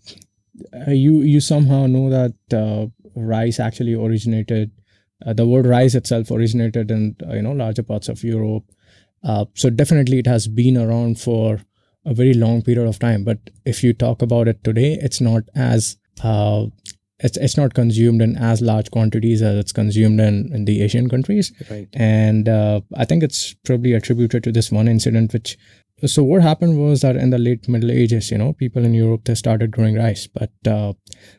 uh, 0.86 0.90
you 0.90 1.20
you 1.22 1.40
somehow 1.40 1.86
know 1.86 2.08
that 2.10 2.34
uh, 2.52 2.86
rice 3.14 3.60
actually 3.60 3.94
originated. 3.94 4.70
Uh, 5.24 5.32
the 5.32 5.46
word 5.46 5.66
rice 5.66 5.94
itself 5.94 6.30
originated 6.30 6.90
in 6.90 7.16
uh, 7.26 7.34
you 7.34 7.42
know 7.42 7.52
larger 7.52 7.82
parts 7.82 8.08
of 8.08 8.22
Europe. 8.24 8.64
Uh, 9.22 9.44
so 9.54 9.68
definitely 9.70 10.18
it 10.18 10.26
has 10.26 10.46
been 10.48 10.76
around 10.76 11.18
for 11.20 11.60
a 12.06 12.14
very 12.14 12.32
long 12.32 12.62
period 12.62 12.88
of 12.88 12.98
time. 12.98 13.24
But 13.24 13.38
if 13.64 13.82
you 13.84 13.92
talk 13.92 14.22
about 14.22 14.48
it 14.48 14.62
today, 14.64 14.98
it's 15.00 15.20
not 15.20 15.42
as 15.54 15.96
uh, 16.22 16.66
it's 17.18 17.36
it's 17.38 17.56
not 17.56 17.74
consumed 17.74 18.22
in 18.22 18.36
as 18.36 18.60
large 18.60 18.90
quantities 18.90 19.42
as 19.42 19.56
it's 19.56 19.72
consumed 19.72 20.20
in, 20.20 20.52
in 20.52 20.64
the 20.66 20.82
Asian 20.82 21.08
countries. 21.08 21.52
Right. 21.70 21.88
and 21.92 22.48
uh, 22.48 22.80
I 22.96 23.04
think 23.04 23.22
it's 23.22 23.54
probably 23.64 23.92
attributed 23.94 24.44
to 24.44 24.52
this 24.52 24.70
one 24.70 24.88
incident. 24.88 25.32
Which 25.32 25.58
so 26.04 26.22
what 26.22 26.42
happened 26.42 26.78
was 26.78 27.00
that 27.00 27.16
in 27.16 27.30
the 27.30 27.38
late 27.38 27.68
Middle 27.68 27.90
Ages, 27.90 28.30
you 28.30 28.38
know, 28.38 28.52
people 28.52 28.84
in 28.84 28.94
Europe 28.94 29.24
they 29.24 29.34
started 29.34 29.70
growing 29.70 29.96
rice, 29.96 30.26
but 30.26 30.52
uh, 30.66 30.92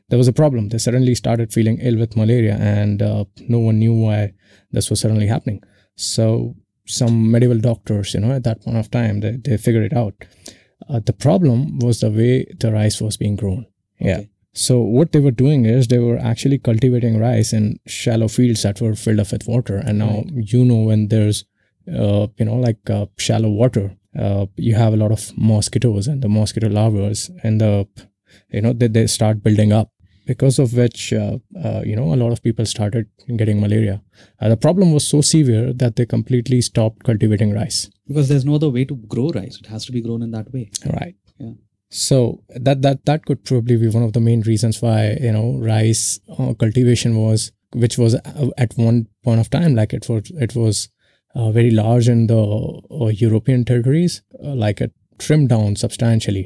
there 0.10 0.18
was 0.18 0.28
a 0.28 0.34
problem. 0.34 0.70
They 0.70 0.80
suddenly 0.80 1.16
started 1.16 1.54
feeling 1.54 1.80
ill 1.80 1.98
with 1.98 2.18
malaria, 2.18 2.56
and 2.56 3.02
uh, 3.02 3.26
no 3.48 3.60
one 3.60 3.80
knew 3.80 3.94
why 3.94 4.34
this 4.72 4.90
was 4.90 5.00
suddenly 5.00 5.28
happening. 5.28 5.62
So 5.96 6.56
some 6.88 7.32
medieval 7.32 7.60
doctors, 7.60 8.14
you 8.14 8.20
know, 8.20 8.32
at 8.32 8.44
that 8.44 8.62
point 8.64 8.78
of 8.78 8.90
time, 8.90 9.20
they, 9.20 9.38
they 9.38 9.58
figured 9.58 9.92
it 9.92 9.96
out. 9.96 10.14
Uh, 10.90 11.00
the 11.00 11.14
problem 11.14 11.80
was 11.80 12.00
the 12.00 12.10
way 12.10 12.46
the 12.60 12.72
rice 12.72 13.02
was 13.02 13.18
being 13.18 13.36
grown. 13.36 13.66
Yeah. 14.00 14.22
So 14.54 14.80
what 14.80 15.12
they 15.12 15.20
were 15.20 15.32
doing 15.32 15.66
is 15.66 15.88
they 15.88 16.00
were 16.00 16.18
actually 16.18 16.58
cultivating 16.58 17.20
rice 17.20 17.54
in 17.54 17.80
shallow 17.86 18.28
fields 18.28 18.64
that 18.64 18.82
were 18.82 18.96
filled 18.96 19.20
up 19.20 19.32
with 19.32 19.48
water. 19.48 19.78
And 19.78 20.00
now 20.00 20.24
you 20.34 20.66
know 20.66 20.78
when 20.78 21.10
there's 21.10 21.46
uh, 21.88 22.28
you 22.38 22.46
know 22.46 22.56
like 22.56 22.90
uh, 22.90 23.06
shallow 23.18 23.50
water, 23.50 23.96
uh, 24.18 24.48
you 24.56 24.76
have 24.76 24.94
a 24.94 24.98
lot 24.98 25.12
of 25.12 25.32
mosquitoes 25.38 26.08
and 26.08 26.24
the 26.24 26.30
mosquito 26.30 26.70
larvae 26.70 27.14
and 27.44 27.62
the 27.62 27.88
you 28.50 28.62
know 28.62 28.74
they, 28.74 28.88
they 28.88 29.06
start 29.06 29.44
building 29.44 29.72
up 29.72 29.92
because 30.32 30.58
of 30.64 30.74
which 30.80 31.02
uh, 31.14 31.38
uh, 31.64 31.82
you 31.90 31.96
know 32.00 32.08
a 32.14 32.20
lot 32.24 32.32
of 32.36 32.42
people 32.48 32.66
started 32.74 33.08
getting 33.42 33.62
malaria. 33.66 33.96
Uh, 34.40 34.50
the 34.54 34.58
problem 34.66 34.92
was 34.98 35.08
so 35.14 35.22
severe 35.22 35.74
that 35.84 35.96
they 35.96 36.06
completely 36.06 36.60
stopped 36.62 37.04
cultivating 37.10 37.54
rice. 37.54 37.80
Because 38.08 38.28
there's 38.30 38.46
no 38.50 38.56
other 38.56 38.70
way 38.78 38.84
to 38.92 38.96
grow 39.14 39.30
rice. 39.30 39.58
It 39.64 39.68
has 39.76 39.86
to 39.88 39.92
be 39.98 40.02
grown 40.02 40.22
in 40.28 40.32
that 40.32 40.52
way. 40.54 40.70
Right. 41.00 41.16
Yeah. 41.40 41.54
So 41.90 42.20
that 42.68 42.82
that 42.82 43.06
that 43.06 43.26
could 43.26 43.44
probably 43.52 43.78
be 43.78 43.88
one 43.98 44.04
of 44.04 44.14
the 44.14 44.20
main 44.30 44.42
reasons 44.52 44.82
why 44.82 45.00
you 45.28 45.32
know 45.38 45.48
rice 45.72 46.20
uh, 46.38 46.54
cultivation 46.66 47.16
was, 47.24 47.52
which 47.86 47.98
was 47.98 48.16
uh, 48.16 48.50
at 48.58 48.74
one 48.90 49.08
point 49.24 49.40
of 49.40 49.50
time 49.50 49.76
like 49.82 49.94
it 49.94 50.08
was 50.10 50.32
it 50.48 50.56
was 50.56 50.90
uh, 51.36 51.52
very 51.52 51.72
large 51.72 52.10
in 52.10 52.28
the 52.28 52.42
uh, 53.02 53.08
European 53.26 53.64
territories, 53.72 54.22
uh, 54.44 54.54
like 54.66 54.82
it 54.82 54.92
trimmed 55.26 55.50
down 55.50 55.76
substantially. 55.76 56.46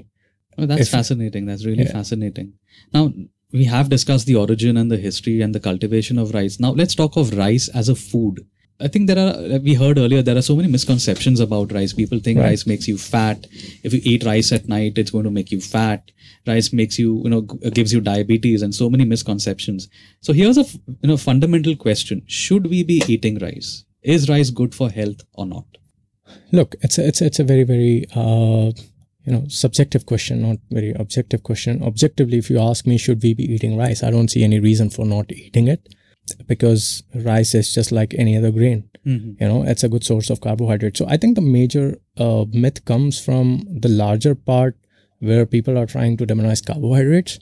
Oh, 0.57 0.65
that's 0.65 0.81
If- 0.81 0.89
fascinating. 0.89 1.45
That's 1.45 1.65
really 1.65 1.83
Yeah. 1.85 1.93
fascinating. 1.93 2.53
Now, 2.93 3.03
we 3.51 3.65
have 3.65 3.89
discussed 3.89 4.25
the 4.27 4.35
origin 4.35 4.77
and 4.77 4.91
the 4.91 4.97
history 4.97 5.41
and 5.41 5.53
the 5.55 5.59
cultivation 5.59 6.17
of 6.17 6.33
rice. 6.33 6.59
Now, 6.59 6.71
let's 6.71 6.95
talk 6.95 7.17
of 7.17 7.37
rice 7.37 7.67
as 7.69 7.89
a 7.89 7.95
food. 7.95 8.45
I 8.79 8.87
think 8.87 9.05
there 9.07 9.19
are, 9.19 9.59
we 9.59 9.75
heard 9.75 9.99
earlier, 9.99 10.23
there 10.23 10.37
are 10.37 10.41
so 10.41 10.55
many 10.55 10.67
misconceptions 10.67 11.39
about 11.39 11.71
rice. 11.71 11.93
People 11.93 12.19
think 12.19 12.39
Right. 12.39 12.45
rice 12.47 12.65
makes 12.65 12.87
you 12.87 12.97
fat. 12.97 13.45
If 13.83 13.93
you 13.93 14.01
eat 14.03 14.23
rice 14.23 14.51
at 14.51 14.67
night, 14.67 14.97
it's 14.97 15.11
going 15.11 15.25
to 15.25 15.31
make 15.31 15.51
you 15.51 15.61
fat. 15.61 16.09
Rice 16.47 16.73
makes 16.73 16.97
you, 16.97 17.21
you 17.23 17.29
know, 17.29 17.41
gives 17.41 17.93
you 17.93 18.01
diabetes 18.01 18.63
and 18.63 18.73
so 18.73 18.89
many 18.89 19.05
misconceptions. 19.05 19.87
So 20.21 20.33
here's 20.33 20.57
a 20.57 20.65
you 21.01 21.09
know, 21.09 21.17
fundamental 21.17 21.75
question. 21.75 22.23
Should 22.25 22.67
we 22.67 22.83
be 22.83 23.03
eating 23.07 23.37
rice? 23.37 23.85
Is 24.01 24.27
rice 24.29 24.49
good 24.49 24.73
for 24.73 24.89
health 24.89 25.21
or 25.33 25.45
not? 25.45 25.65
Look, 26.51 26.75
it's 26.81 26.97
a, 26.97 27.05
it's 27.07 27.21
it's 27.21 27.39
a 27.39 27.43
very 27.43 27.63
very 27.63 28.05
uh, 28.15 28.71
you 29.25 29.31
know 29.33 29.43
subjective 29.47 30.05
question, 30.05 30.41
not 30.41 30.57
very 30.71 30.91
objective 30.93 31.43
question. 31.43 31.81
Objectively, 31.83 32.37
if 32.37 32.49
you 32.49 32.59
ask 32.59 32.85
me, 32.87 32.97
should 32.97 33.21
we 33.23 33.33
be 33.33 33.43
eating 33.53 33.77
rice? 33.77 34.03
I 34.03 34.11
don't 34.11 34.29
see 34.29 34.43
any 34.43 34.59
reason 34.59 34.89
for 34.89 35.05
not 35.05 35.31
eating 35.31 35.67
it. 35.67 35.87
because 36.47 37.03
rice 37.25 37.53
is 37.59 37.73
just 37.73 37.91
like 37.91 38.13
any 38.23 38.33
other 38.37 38.51
grain 38.57 38.83
Mhm. 39.05 39.29
you 39.41 39.47
know 39.49 39.63
it's 39.71 39.83
a 39.83 39.89
good 39.93 40.03
source 40.09 40.29
of 40.33 40.39
carbohydrate 40.45 40.95
so 40.99 41.05
i 41.13 41.17
think 41.21 41.35
the 41.39 41.41
major 41.59 41.85
uh, 42.25 42.45
myth 42.63 42.79
comes 42.91 43.19
from 43.27 43.45
the 43.85 43.89
larger 43.89 44.33
part 44.35 44.77
where 45.29 45.45
people 45.55 45.77
are 45.81 45.87
trying 45.95 46.15
to 46.17 46.25
demonize 46.31 46.61
carbohydrates 46.69 47.33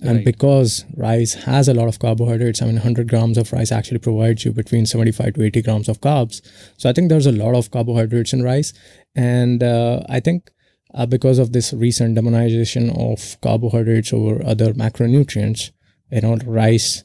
and 0.00 0.16
Right. 0.18 0.24
because 0.30 0.84
rice 1.08 1.34
has 1.48 1.68
a 1.72 1.74
lot 1.80 1.88
of 1.92 1.98
carbohydrates 2.04 2.62
i 2.62 2.66
mean 2.66 2.76
100 2.84 3.08
grams 3.14 3.36
of 3.42 3.52
rice 3.52 3.72
actually 3.78 3.98
provides 4.08 4.44
you 4.44 4.52
between 4.60 4.86
75 4.86 5.34
to 5.34 5.42
80 5.48 5.62
grams 5.68 5.88
of 5.94 6.00
carbs 6.08 6.40
so 6.76 6.88
i 6.88 6.92
think 6.92 7.08
there's 7.14 7.26
a 7.32 7.36
lot 7.44 7.54
of 7.62 7.70
carbohydrates 7.78 8.32
in 8.38 8.42
rice 8.52 8.72
and 9.16 9.62
uh, 9.74 9.96
i 10.08 10.20
think 10.20 10.50
uh, 10.94 11.06
because 11.06 11.38
of 11.38 11.52
this 11.52 11.72
recent 11.72 12.16
demonization 12.16 12.90
of 12.98 13.40
carbohydrates 13.40 14.12
over 14.12 14.44
other 14.44 14.72
macronutrients 14.72 15.70
you 16.10 16.20
know 16.20 16.36
rice 16.46 17.04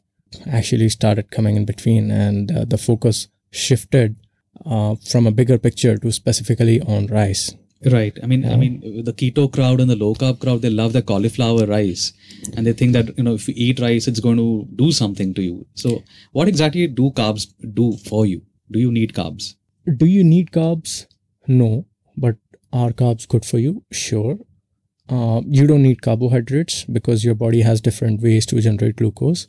actually 0.52 0.90
started 0.90 1.32
coming 1.32 1.56
in 1.56 1.66
between 1.66 2.12
and 2.12 2.52
uh, 2.52 2.66
the 2.66 2.78
focus 2.78 3.28
shifted 3.52 4.16
uh, 4.66 4.96
from 4.96 5.28
a 5.28 5.32
bigger 5.32 5.58
picture 5.58 5.98
to 5.98 6.12
specifically 6.12 6.82
on 6.82 7.08
rice 7.08 7.54
Right. 7.86 8.18
I 8.24 8.28
mean, 8.28 8.46
I 8.50 8.56
mean, 8.56 9.04
the 9.04 9.12
keto 9.12 9.52
crowd 9.52 9.82
and 9.82 9.90
the 9.90 9.98
low 9.98 10.14
carb 10.16 10.40
crowd, 10.40 10.62
they 10.62 10.70
love 10.70 10.94
the 10.94 11.02
cauliflower 11.02 11.66
rice, 11.66 12.14
and 12.56 12.66
they 12.66 12.72
think 12.72 12.94
that 12.94 13.18
you 13.18 13.26
know 13.26 13.34
if 13.34 13.46
you 13.50 13.54
eat 13.58 13.82
rice, 13.82 14.08
it's 14.08 14.22
going 14.22 14.38
to 14.38 14.66
do 14.78 14.94
something 14.94 15.34
to 15.34 15.42
you. 15.42 15.66
So, 15.74 16.02
what 16.32 16.48
exactly 16.48 16.88
do 16.88 17.12
carbs 17.12 17.54
do 17.74 17.98
for 18.06 18.26
you? 18.26 18.42
Do 18.72 18.80
you 18.80 18.90
need 18.90 19.12
carbs? 19.12 19.56
do 19.92 20.06
you 20.06 20.24
need 20.24 20.52
carbs 20.52 21.08
no 21.48 21.86
but 22.16 22.38
are 22.74 22.92
carbs 22.92 23.28
good 23.28 23.46
for 23.46 23.60
you? 23.60 23.84
Sure. 23.92 24.38
Uh, 25.10 25.42
you 25.46 25.68
don't 25.68 25.84
need 25.84 26.02
carbohydrates 26.02 26.86
because 26.86 27.24
your 27.24 27.36
body 27.36 27.62
has 27.62 27.82
different 27.82 28.22
ways 28.22 28.46
to 28.48 28.60
generate 28.60 28.96
glucose. 28.96 29.48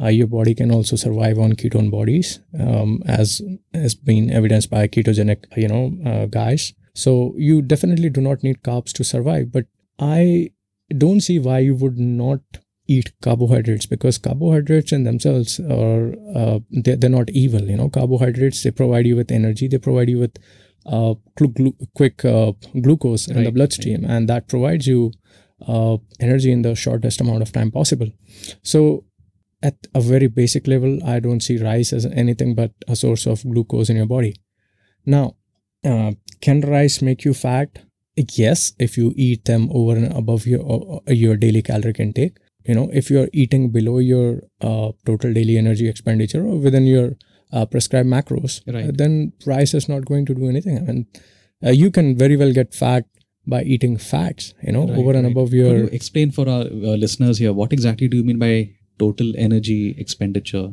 Uh, 0.00 0.08
your 0.08 0.26
body 0.26 0.54
can 0.54 0.70
also 0.70 0.94
survive 0.94 1.38
on 1.38 1.54
ketone 1.54 1.90
bodies 1.90 2.40
um, 2.60 3.02
as 3.06 3.40
has 3.72 3.94
been 3.94 4.30
evidenced 4.30 4.68
by 4.68 4.86
ketogenic 4.86 5.44
you 5.56 5.68
know 5.68 5.96
uh, 6.04 6.26
guys. 6.26 6.74
So 6.94 7.34
you 7.36 7.62
definitely 7.62 8.10
do 8.10 8.20
not 8.20 8.42
need 8.42 8.62
carbs 8.62 8.92
to 8.92 9.04
survive 9.04 9.52
but 9.52 9.66
i 9.98 10.50
don't 10.98 11.20
see 11.20 11.38
why 11.38 11.58
you 11.60 11.74
would 11.74 11.98
not 11.98 12.40
eat 12.86 13.12
carbohydrates 13.22 13.86
because 13.86 14.18
carbohydrates 14.18 14.92
in 14.92 15.04
themselves 15.04 15.58
are 15.60 16.14
uh, 16.34 16.60
they're, 16.70 16.96
they're 16.96 17.10
not 17.10 17.30
evil 17.30 17.62
you 17.62 17.76
know. 17.76 17.88
Carbohydrates 17.88 18.62
they 18.62 18.70
provide 18.70 19.06
you 19.06 19.16
with 19.16 19.30
energy 19.30 19.66
they 19.68 19.78
provide 19.78 20.08
you 20.08 20.18
with 20.18 20.38
uh, 20.86 21.14
glu- 21.36 21.76
quick 21.94 22.24
uh, 22.24 22.52
glucose 22.80 23.28
in 23.28 23.36
the 23.36 23.44
Right, 23.44 23.54
bloodstream 23.54 24.04
and 24.04 24.28
that 24.28 24.48
provides 24.48 24.86
you 24.86 25.12
uh, 25.66 25.96
energy 26.20 26.52
in 26.52 26.62
the 26.62 26.74
shortest 26.74 27.20
amount 27.20 27.42
of 27.42 27.52
time 27.52 27.70
possible. 27.70 28.08
So 28.62 29.04
at 29.62 29.74
a 29.94 30.00
very 30.00 30.26
basic 30.26 30.66
level 30.66 30.98
i 31.04 31.18
don't 31.18 31.40
see 31.40 31.56
rice 31.56 31.92
as 31.92 32.04
anything 32.06 32.54
but 32.54 32.72
a 32.88 32.94
source 32.94 33.26
of 33.26 33.42
glucose 33.42 33.88
in 33.88 33.96
your 33.96 34.06
body. 34.06 34.34
Now 35.04 35.36
uh, 35.84 36.12
can 36.40 36.60
rice 36.60 37.00
make 37.02 37.24
you 37.24 37.34
fat? 37.34 37.78
Yes 38.16 38.72
if 38.78 38.96
you 38.96 39.12
eat 39.16 39.44
them 39.44 39.68
over 39.72 39.96
and 39.96 40.12
above 40.12 40.46
your 40.46 40.62
uh, 41.08 41.12
your 41.12 41.36
daily 41.36 41.62
caloric 41.62 42.00
intake. 42.00 42.36
You 42.64 42.74
know 42.74 42.90
if 42.92 43.10
you're 43.10 43.28
eating 43.32 43.70
below 43.70 43.98
your 43.98 44.42
uh, 44.60 44.92
total 45.04 45.32
daily 45.32 45.56
energy 45.56 45.88
expenditure 45.88 46.44
or 46.44 46.58
within 46.58 46.86
your 46.86 47.12
uh, 47.52 47.66
prescribed 47.66 48.08
macros 48.08 48.60
Right. 48.66 48.96
then 48.96 49.32
rice 49.46 49.74
is 49.74 49.88
not 49.88 50.04
going 50.04 50.26
to 50.26 50.34
do 50.34 50.48
anything 50.48 50.78
i 50.78 50.80
mean 50.80 51.06
uh, 51.64 51.70
you 51.70 51.90
can 51.90 52.16
very 52.16 52.36
well 52.36 52.52
get 52.52 52.74
fat 52.74 53.04
by 53.46 53.62
eating 53.62 53.96
fats 53.96 54.54
you 54.62 54.72
know 54.72 54.86
Right, 54.86 54.98
over 54.98 55.12
and 55.12 55.24
right. 55.24 55.32
above 55.32 55.50
Could 55.50 55.58
your 55.58 55.76
you 55.78 55.84
explain 55.98 56.30
for 56.32 56.48
our 56.48 56.62
uh, 56.62 56.96
listeners 57.04 57.38
here 57.38 57.52
what 57.52 57.72
exactly 57.72 58.08
do 58.08 58.16
you 58.16 58.24
mean 58.24 58.38
by 58.38 58.70
total 58.98 59.32
energy 59.36 59.94
expenditure? 59.98 60.68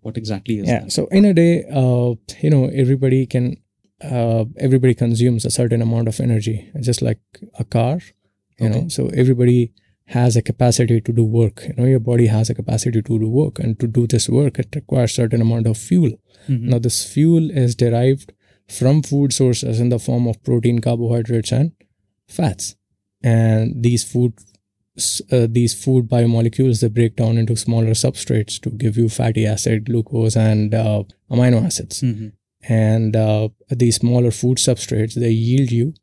What 0.00 0.16
exactly 0.16 0.58
is 0.60 0.68
yeah 0.68 0.80
that? 0.80 0.92
so 0.92 1.06
in 1.18 1.24
a 1.24 1.34
day 1.34 1.64
uh, 1.80 2.14
you 2.40 2.50
know 2.50 2.64
everybody 2.82 3.26
can 3.26 3.56
uh, 4.02 4.44
everybody 4.58 4.94
consumes 4.94 5.44
a 5.44 5.50
certain 5.50 5.82
amount 5.82 6.08
of 6.08 6.20
energy 6.20 6.70
just 6.80 7.02
like 7.02 7.20
a 7.58 7.64
car 7.64 8.00
you 8.58 8.68
know 8.68 8.88
so 8.88 9.08
everybody 9.22 9.72
has 10.06 10.36
a 10.36 10.42
capacity 10.42 11.00
to 11.00 11.12
do 11.12 11.24
work 11.24 11.62
you 11.66 11.74
know 11.76 11.84
your 11.84 12.00
body 12.00 12.26
has 12.26 12.50
a 12.50 12.54
capacity 12.54 13.00
to 13.02 13.18
do 13.18 13.28
work 13.28 13.58
and 13.58 13.78
to 13.80 13.86
do 13.86 14.06
this 14.06 14.28
work 14.28 14.58
it 14.58 14.74
requires 14.74 15.14
certain 15.14 15.40
amount 15.40 15.66
of 15.66 15.76
fuel 15.78 16.12
Mhm. 16.48 16.60
now 16.72 16.78
this 16.78 17.04
fuel 17.12 17.50
is 17.50 17.74
derived 17.74 18.32
from 18.68 19.02
food 19.02 19.32
sources 19.32 19.80
in 19.80 19.88
the 19.88 19.98
form 19.98 20.26
of 20.26 20.42
protein 20.42 20.78
carbohydrates 20.80 21.52
and 21.52 21.72
fats 22.28 22.76
and 23.22 23.82
these 23.82 24.04
food 24.04 24.34
uh, 25.32 25.46
these 25.50 25.74
food 25.74 26.08
biomolecules 26.08 26.80
they 26.80 26.88
break 26.88 27.16
down 27.16 27.36
into 27.36 27.56
smaller 27.56 27.94
substrates 28.04 28.60
to 28.60 28.70
give 28.70 28.96
you 28.96 29.08
fatty 29.08 29.44
acid 29.46 29.86
glucose 29.86 30.36
and 30.36 30.74
uh, 30.74 31.02
amino 31.30 31.64
acids 31.64 32.00
Mhm. 32.02 32.32
and 32.68 33.16
uh, 33.16 33.48
these 33.70 33.96
smaller 33.96 34.30
food 34.30 34.58
substrates 34.58 35.14
they 35.14 35.30
yield 35.30 35.72
you 35.72 35.94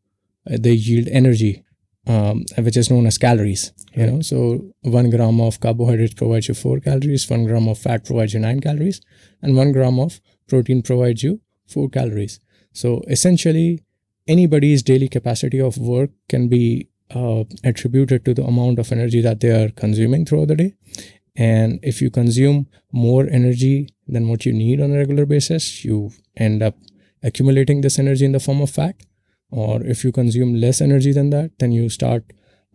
uh, 0.50 0.58
they 0.60 0.74
yield 0.74 1.08
energy 1.10 1.64
um, 2.08 2.44
which 2.58 2.78
is 2.78 2.90
known 2.90 3.06
as 3.06 3.18
calories 3.18 3.72
you 3.94 4.06
know? 4.06 4.22
So 4.22 4.74
one 4.82 5.10
gram 5.10 5.40
of 5.42 5.60
carbohydrates 5.60 6.14
provides 6.14 6.48
you 6.48 6.54
four 6.54 6.80
calories 6.80 7.30
one 7.30 7.46
gram 7.46 7.68
of 7.68 7.78
fat 7.78 8.06
provides 8.06 8.34
you 8.34 8.40
nine 8.40 8.62
calories 8.62 9.02
and 9.42 9.56
one 9.56 9.72
gram 9.72 10.00
of 10.00 10.20
protein 10.48 10.82
provides 10.82 11.24
you 11.24 11.42
four 11.68 11.90
calories. 11.90 12.40
So 12.74 13.02
essentially 13.08 13.84
anybody's 14.28 14.84
daily 14.84 15.08
capacity 15.08 15.60
of 15.60 15.78
work 15.78 16.12
can 16.30 16.48
be 16.48 16.90
uh, 17.14 17.44
attributed 17.64 18.24
to 18.26 18.34
the 18.34 18.44
amount 18.44 18.80
of 18.80 18.92
energy 18.92 19.22
that 19.22 19.40
they 19.42 19.50
are 19.50 19.70
consuming 19.70 20.26
throughout 20.26 20.48
the 20.48 20.56
day. 20.56 20.74
And 21.36 21.80
if 21.82 22.02
you 22.02 22.10
consume 22.10 22.68
more 22.92 23.28
energy 23.30 23.90
than 24.08 24.28
what 24.28 24.46
you 24.46 24.54
need 24.54 24.82
on 24.82 24.92
a 24.92 24.98
regular 24.98 25.26
basis 25.26 25.86
you 25.86 26.12
end 26.36 26.62
up 26.62 26.76
accumulating 27.24 27.82
this 27.82 28.00
energy 28.00 28.26
in 28.26 28.34
the 28.34 28.40
form 28.40 28.62
of 28.62 28.70
fat 28.70 28.96
or 29.52 29.84
if 29.84 30.04
you 30.04 30.12
consume 30.12 30.56
less 30.56 30.82
energy 30.82 31.12
than 31.12 31.30
that 31.30 31.52
then 31.60 31.72
you 31.72 31.90
start 31.90 32.24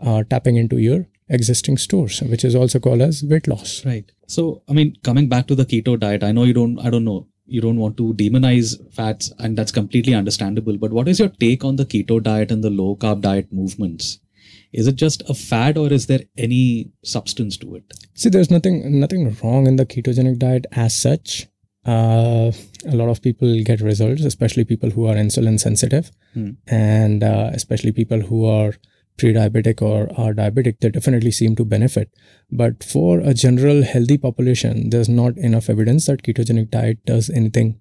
uh, 0.00 0.22
tapping 0.30 0.56
into 0.56 0.78
your 0.78 1.06
existing 1.28 1.76
stores 1.76 2.20
which 2.22 2.44
is 2.44 2.54
also 2.54 2.78
called 2.78 3.00
as 3.00 3.24
weight 3.24 3.48
loss 3.48 3.84
Right. 3.84 4.10
So, 4.26 4.62
I 4.68 4.72
mean, 4.72 4.96
coming 5.04 5.28
back 5.28 5.46
to 5.48 5.54
the 5.54 5.64
keto 5.64 5.98
diet, 5.98 6.24
I 6.24 6.32
know 6.32 6.44
you 6.44 6.52
don't, 6.52 6.78
I 6.80 6.90
don't 6.90 7.04
know, 7.04 7.28
you 7.46 7.60
don't 7.60 7.76
want 7.76 7.96
to 7.98 8.12
demonize 8.14 8.74
fats, 8.92 9.32
and 9.38 9.56
that's 9.56 9.70
completely 9.70 10.14
understandable. 10.14 10.76
But 10.76 10.92
what 10.92 11.06
is 11.06 11.20
your 11.20 11.28
take 11.28 11.64
on 11.64 11.76
the 11.76 11.86
keto 11.86 12.20
diet 12.22 12.50
and 12.50 12.62
the 12.62 12.70
low 12.70 12.96
carb 12.96 13.20
diet 13.20 13.52
movements? 13.52 14.18
Is 14.72 14.88
it 14.88 14.96
just 14.96 15.22
a 15.30 15.34
fad 15.34 15.78
or 15.78 15.92
is 15.92 16.06
there 16.06 16.20
any 16.36 16.90
substance 17.04 17.56
to 17.58 17.76
it? 17.76 17.84
See, 18.14 18.28
there's 18.28 18.50
nothing 18.50 18.98
nothing 19.00 19.36
wrong 19.42 19.66
in 19.66 19.76
the 19.76 19.86
ketogenic 19.86 20.38
diet 20.38 20.66
as 20.72 20.96
such. 20.96 21.46
Uh, 21.86 22.50
a 22.84 22.96
lot 22.96 23.08
of 23.08 23.22
people 23.22 23.62
get 23.62 23.80
results, 23.80 24.24
especially 24.24 24.64
people 24.64 24.90
who 24.90 25.06
are 25.06 25.14
insulin 25.14 25.58
sensitive, 25.60 26.10
Hmm. 26.36 26.50
and 26.66 27.24
uh, 27.24 27.50
especially 27.54 27.92
people 27.92 28.20
who 28.20 28.44
are 28.44 28.74
pre-diabetic 29.16 29.80
or 29.80 30.00
are 30.20 30.34
diabetic. 30.34 30.80
They 30.80 30.90
definitely 30.90 31.30
seem 31.30 31.56
to 31.56 31.64
benefit. 31.64 32.10
But 32.52 32.84
for 32.84 33.20
a 33.20 33.32
general 33.32 33.82
healthy 33.82 34.18
population, 34.18 34.90
there's 34.90 35.08
not 35.08 35.38
enough 35.38 35.70
evidence 35.70 36.04
that 36.06 36.22
ketogenic 36.22 36.70
diet 36.70 36.98
does 37.06 37.30
anything 37.30 37.80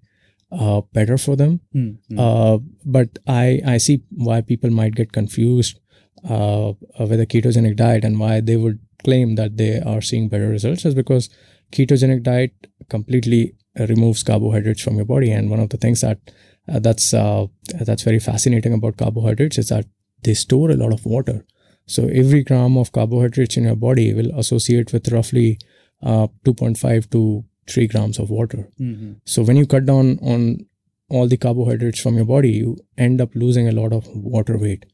uh, 0.53 0.81
better 0.93 1.17
for 1.17 1.35
them. 1.35 1.59
Hmm, 1.73 1.89
hmm. 2.07 2.17
Uh, 2.19 2.59
but 2.85 3.19
I 3.27 3.59
I 3.65 3.77
see 3.77 4.03
why 4.29 4.39
people 4.39 4.69
might 4.69 4.95
get 4.95 5.11
confused 5.11 5.81
uh, 6.23 6.71
with 6.97 7.19
a 7.19 7.27
ketogenic 7.27 7.75
diet 7.75 8.05
and 8.05 8.19
why 8.19 8.39
they 8.39 8.55
would 8.55 8.79
claim 9.03 9.35
that 9.35 9.57
they 9.57 9.81
are 9.81 10.01
seeing 10.01 10.29
better 10.29 10.47
results 10.47 10.85
is 10.85 10.95
because 10.95 11.29
ketogenic 11.73 12.23
diet 12.23 12.67
completely 12.89 13.55
removes 13.89 14.23
carbohydrates 14.23 14.81
from 14.81 14.95
your 14.95 15.05
body 15.05 15.31
and 15.31 15.49
one 15.49 15.59
of 15.59 15.69
the 15.69 15.77
things 15.77 16.01
that 16.01 16.19
uh, 16.67 16.79
that's 16.79 17.13
uh, 17.13 17.45
that's 17.89 18.03
very 18.03 18.19
fascinating 18.19 18.73
about 18.73 18.97
carbohydrates 18.97 19.57
is 19.57 19.69
that 19.69 19.85
they 20.23 20.33
store 20.33 20.69
a 20.71 20.75
lot 20.83 20.93
of 20.93 21.05
water 21.05 21.45
so 21.85 22.07
every 22.07 22.43
gram 22.43 22.77
of 22.77 22.91
carbohydrates 22.91 23.57
in 23.57 23.63
your 23.63 23.75
body 23.75 24.13
will 24.13 24.31
associate 24.39 24.91
with 24.93 25.11
roughly 25.11 25.57
uh, 26.03 26.27
2.5 26.45 27.09
to 27.11 27.43
3 27.67 27.87
grams 27.87 28.17
of 28.19 28.29
water 28.29 28.67
Mhm. 28.79 29.15
so 29.25 29.43
when 29.43 29.57
you 29.57 29.67
cut 29.75 29.85
down 29.85 30.17
on 30.21 30.65
all 31.09 31.27
the 31.27 31.37
carbohydrates 31.37 31.99
from 31.99 32.15
your 32.15 32.25
body, 32.25 32.49
you 32.51 32.69
end 32.97 33.21
up 33.21 33.35
losing 33.35 33.67
a 33.67 33.71
lot 33.71 33.93
of 33.93 34.07
water 34.35 34.57
weight. 34.57 34.85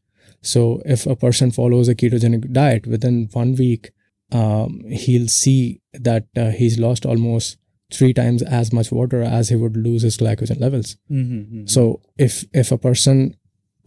So 0.41 0.81
if 0.85 1.05
a 1.05 1.15
person 1.15 1.51
follows 1.51 1.87
a 1.87 1.95
ketogenic 1.95 2.51
diet 2.51 2.85
within 2.85 3.29
one 3.31 3.53
week, 3.55 3.91
um, 4.33 4.81
he'll 5.03 5.29
see 5.29 5.79
that 5.93 6.25
uh, 6.35 6.49
he's 6.49 6.77
lost 6.77 7.05
almost 7.05 7.55
three 7.91 8.13
times 8.13 8.41
as 8.41 8.71
much 8.71 8.91
water 8.91 9.21
as 9.21 9.50
he 9.50 9.55
would 9.55 9.77
lose 9.77 10.03
his 10.03 10.17
glycogen 10.17 10.60
levels. 10.60 10.98
Mhm, 11.10 11.45
mhm. 11.45 11.69
So 11.69 12.01
if 12.17 12.45
if 12.53 12.71
a 12.71 12.77
person 12.77 13.36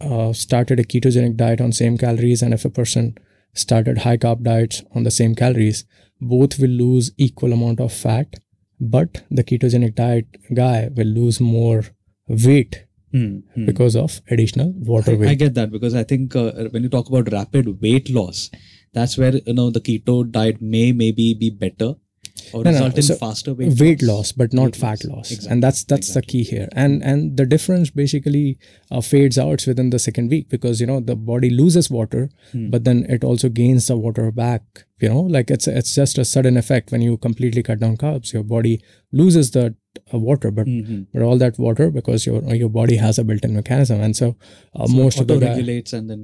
uh, 0.01 0.33
started 0.33 0.79
a 0.79 0.83
ketogenic 0.83 1.35
diet 1.37 1.61
on 1.61 1.71
same 1.71 1.97
calories 1.97 2.41
and 2.41 2.53
if 2.53 2.65
a 2.65 2.69
person 2.69 3.17
started 3.53 3.99
high 3.99 4.17
carb 4.17 4.43
diets 4.43 4.83
on 4.93 5.03
the 5.03 5.11
same 5.11 5.35
calories, 5.35 5.85
both 6.21 6.59
will 6.59 6.69
lose 6.69 7.11
equal 7.17 7.53
amount 7.53 7.79
of 7.79 7.93
fat, 7.93 8.35
but 8.79 9.23
the 9.31 9.43
ketogenic 9.43 9.95
diet 9.95 10.25
guy 10.53 10.89
will 10.95 11.07
lose 11.07 11.39
more 11.39 11.83
weight 12.27 12.85
Hmm, 13.15 13.37
hmm. 13.53 13.65
because 13.65 13.95
of 13.95 14.21
additional 14.29 14.73
water 14.73 15.11
I, 15.11 15.15
weight. 15.15 15.29
I 15.29 15.33
get 15.35 15.53
that 15.53 15.71
because 15.71 15.95
I 15.95 16.03
think 16.03 16.35
uh, 16.35 16.51
when 16.71 16.83
you 16.83 16.89
talk 16.89 17.07
about 17.07 17.31
rapid 17.31 17.81
weight 17.81 18.09
loss, 18.09 18.49
that's 18.93 19.17
where 19.17 19.37
you 19.37 19.53
know 19.53 19.69
the 19.69 19.79
keto 19.79 20.29
diet 20.29 20.61
may 20.61 20.91
maybe 20.91 21.33
be 21.33 21.49
better. 21.49 21.95
Or 22.53 22.63
No, 22.63 22.71
no, 22.71 22.77
result 22.77 22.95
in 22.97 23.03
so 23.03 23.15
faster 23.15 23.53
weight, 23.53 23.79
weight 23.79 24.01
loss 24.01 24.31
but 24.31 24.53
not 24.53 24.75
fat 24.75 25.03
loss. 25.05 25.15
loss 25.15 25.31
Exactly. 25.31 25.51
and 25.53 25.63
that's 25.63 25.83
that's 25.83 26.13
the 26.13 26.21
key 26.21 26.43
here 26.43 26.67
and 26.73 27.03
and 27.03 27.37
the 27.37 27.45
difference 27.45 27.89
basically 27.89 28.57
uh, 28.91 29.01
fades 29.01 29.37
out 29.37 29.65
within 29.67 29.89
the 29.89 29.99
second 29.99 30.29
week 30.29 30.49
because 30.49 30.79
you 30.81 30.87
know 30.87 30.99
the 30.99 31.15
body 31.15 31.49
loses 31.49 31.89
water 31.89 32.29
Hmm. 32.51 32.69
but 32.69 32.83
then 32.83 33.05
it 33.09 33.23
also 33.23 33.49
gains 33.49 33.87
the 33.87 33.97
water 33.97 34.31
back 34.31 34.85
you 35.01 35.09
know 35.09 35.21
like 35.21 35.49
it's 35.49 35.67
it's 35.67 35.95
just 35.95 36.17
a 36.17 36.25
sudden 36.25 36.57
effect 36.57 36.91
when 36.91 37.01
you 37.01 37.17
completely 37.17 37.63
cut 37.63 37.79
down 37.79 37.97
carbs 37.97 38.33
your 38.33 38.43
body 38.43 38.81
loses 39.11 39.51
the 39.51 39.65
uh, 40.13 40.17
water 40.29 40.51
but 40.51 40.67
Mhm. 40.67 41.05
but 41.13 41.21
all 41.21 41.37
that 41.37 41.57
water 41.67 41.89
because 41.99 42.25
your 42.29 42.41
your 42.63 42.69
body 42.69 42.97
has 42.97 43.17
a 43.19 43.23
built-in 43.23 43.53
mechanism 43.55 44.01
and 44.01 44.15
so, 44.15 44.35
uh, 44.75 44.87
most 45.01 45.19
of 45.21 45.27
the 45.27 45.39
regulates 45.39 45.93
and 45.93 46.09
then 46.09 46.23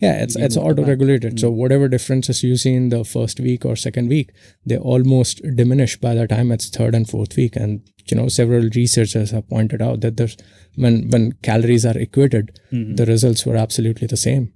yeah 0.00 0.22
it's 0.22 0.36
it's 0.36 0.56
auto 0.56 0.84
regulated 0.84 1.38
so 1.40 1.50
whatever 1.50 1.88
differences 1.88 2.42
you 2.42 2.56
see 2.56 2.74
in 2.74 2.88
the 2.88 3.04
first 3.04 3.40
week 3.40 3.64
or 3.64 3.76
second 3.76 4.08
week 4.08 4.32
they 4.64 4.76
almost 4.76 5.42
diminish 5.54 5.96
by 5.96 6.14
the 6.14 6.26
time 6.26 6.52
it's 6.52 6.68
third 6.68 6.94
and 6.94 7.08
fourth 7.08 7.36
week. 7.36 7.56
And 7.56 7.82
you 8.10 8.16
know 8.16 8.28
several 8.28 8.68
researchers 8.74 9.30
have 9.32 9.48
pointed 9.48 9.82
out 9.82 10.00
that 10.00 10.16
there's 10.16 10.36
when 10.76 11.10
when 11.10 11.32
calories 11.42 11.84
are 11.84 11.98
equated 11.98 12.58
the 12.96 13.06
results 13.06 13.44
were 13.44 13.56
absolutely 13.56 14.06
the 14.06 14.16
same 14.16 14.52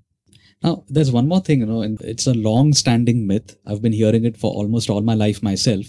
Now, 0.62 0.84
there's 0.88 1.10
one 1.10 1.26
more 1.26 1.40
thing, 1.40 1.60
you 1.60 1.66
know, 1.66 1.80
and 1.80 1.98
it's 2.02 2.26
a 2.26 2.34
long 2.34 2.74
standing 2.74 3.26
myth. 3.26 3.56
I've 3.66 3.80
been 3.80 3.92
hearing 3.92 4.26
it 4.26 4.36
for 4.36 4.52
almost 4.52 4.90
all 4.90 5.00
my 5.00 5.14
life 5.14 5.42
myself. 5.42 5.86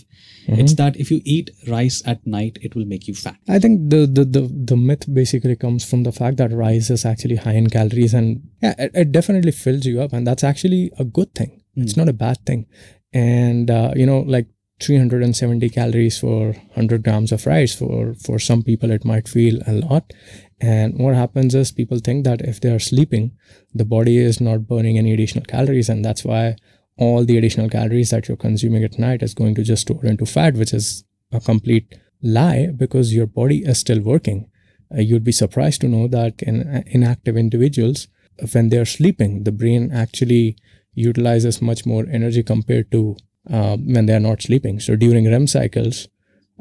Mm-hmm. 0.47 0.61
It's 0.61 0.75
that 0.75 0.95
if 0.95 1.11
you 1.11 1.21
eat 1.25 1.51
rice 1.67 2.01
at 2.05 2.25
night, 2.25 2.57
it 2.61 2.73
will 2.73 2.85
make 2.85 3.07
you 3.07 3.13
fat. 3.13 3.35
I 3.49 3.59
think 3.59 3.89
the, 3.89 4.07
the 4.07 4.23
the 4.23 4.41
the 4.41 4.77
myth 4.77 5.13
basically 5.13 5.57
comes 5.57 5.83
from 5.83 6.03
the 6.03 6.13
fact 6.13 6.37
that 6.37 6.53
rice 6.53 6.89
is 6.89 7.05
actually 7.05 7.35
high 7.35 7.53
in 7.53 7.69
calories 7.69 8.13
and 8.13 8.41
yeah, 8.61 8.75
it, 8.77 8.91
it 8.93 9.11
definitely 9.11 9.51
fills 9.51 9.85
you 9.85 10.01
up 10.01 10.13
and 10.13 10.25
that's 10.25 10.43
actually 10.43 10.91
a 10.97 11.03
good 11.03 11.35
thing. 11.35 11.61
It's 11.75 11.97
not 11.97 12.09
a 12.09 12.13
bad 12.13 12.45
thing. 12.45 12.65
And 13.13 13.69
uh, 13.69 13.91
you 13.95 14.05
know, 14.05 14.19
like 14.19 14.47
370 14.81 15.69
calories 15.69 16.19
for 16.19 16.51
100 16.51 17.03
grams 17.03 17.31
of 17.31 17.45
rice 17.45 17.75
for 17.75 18.13
for 18.15 18.39
some 18.39 18.63
people 18.63 18.91
it 18.91 19.05
might 19.05 19.27
feel 19.27 19.59
a 19.67 19.73
lot. 19.73 20.13
And 20.59 20.97
what 20.99 21.15
happens 21.15 21.55
is 21.55 21.71
people 21.71 21.99
think 21.99 22.23
that 22.25 22.41
if 22.41 22.61
they 22.61 22.71
are 22.71 22.79
sleeping 22.79 23.31
the 23.73 23.85
body 23.85 24.17
is 24.17 24.41
not 24.41 24.67
burning 24.67 24.97
any 24.97 25.13
additional 25.13 25.45
calories. 25.45 25.89
And 25.89 26.03
that's 26.03 26.25
why 26.25 26.55
all 26.97 27.25
the 27.25 27.37
additional 27.37 27.69
calories 27.69 28.09
that 28.09 28.27
you're 28.27 28.37
consuming 28.37 28.83
at 28.83 28.99
night 28.99 29.23
is 29.23 29.33
going 29.33 29.55
to 29.55 29.63
just 29.63 29.83
store 29.83 30.05
into 30.05 30.25
fat 30.25 30.55
which 30.55 30.73
is 30.73 31.03
a 31.31 31.39
complete 31.39 31.95
lie 32.21 32.67
because 32.75 33.13
your 33.13 33.27
body 33.27 33.63
is 33.63 33.79
still 33.79 34.01
working. 34.01 34.49
Uh, 34.93 35.01
you'd 35.01 35.23
be 35.23 35.31
surprised 35.31 35.81
to 35.81 35.87
know 35.87 36.07
that 36.07 36.41
in 36.41 36.83
inactive 36.87 37.37
individuals 37.37 38.07
when 38.51 38.69
they're 38.69 38.85
sleeping 38.85 39.43
the 39.43 39.51
brain 39.51 39.91
actually 39.91 40.57
utilizes 40.93 41.61
much 41.61 41.85
more 41.85 42.05
energy 42.11 42.43
compared 42.43 42.91
to 42.91 43.15
uh, 43.49 43.77
when 43.77 44.05
they 44.05 44.13
are 44.13 44.19
not 44.19 44.41
sleeping. 44.41 44.79
So 44.79 44.95
during 44.95 45.29
rem 45.29 45.47
cycles 45.47 46.07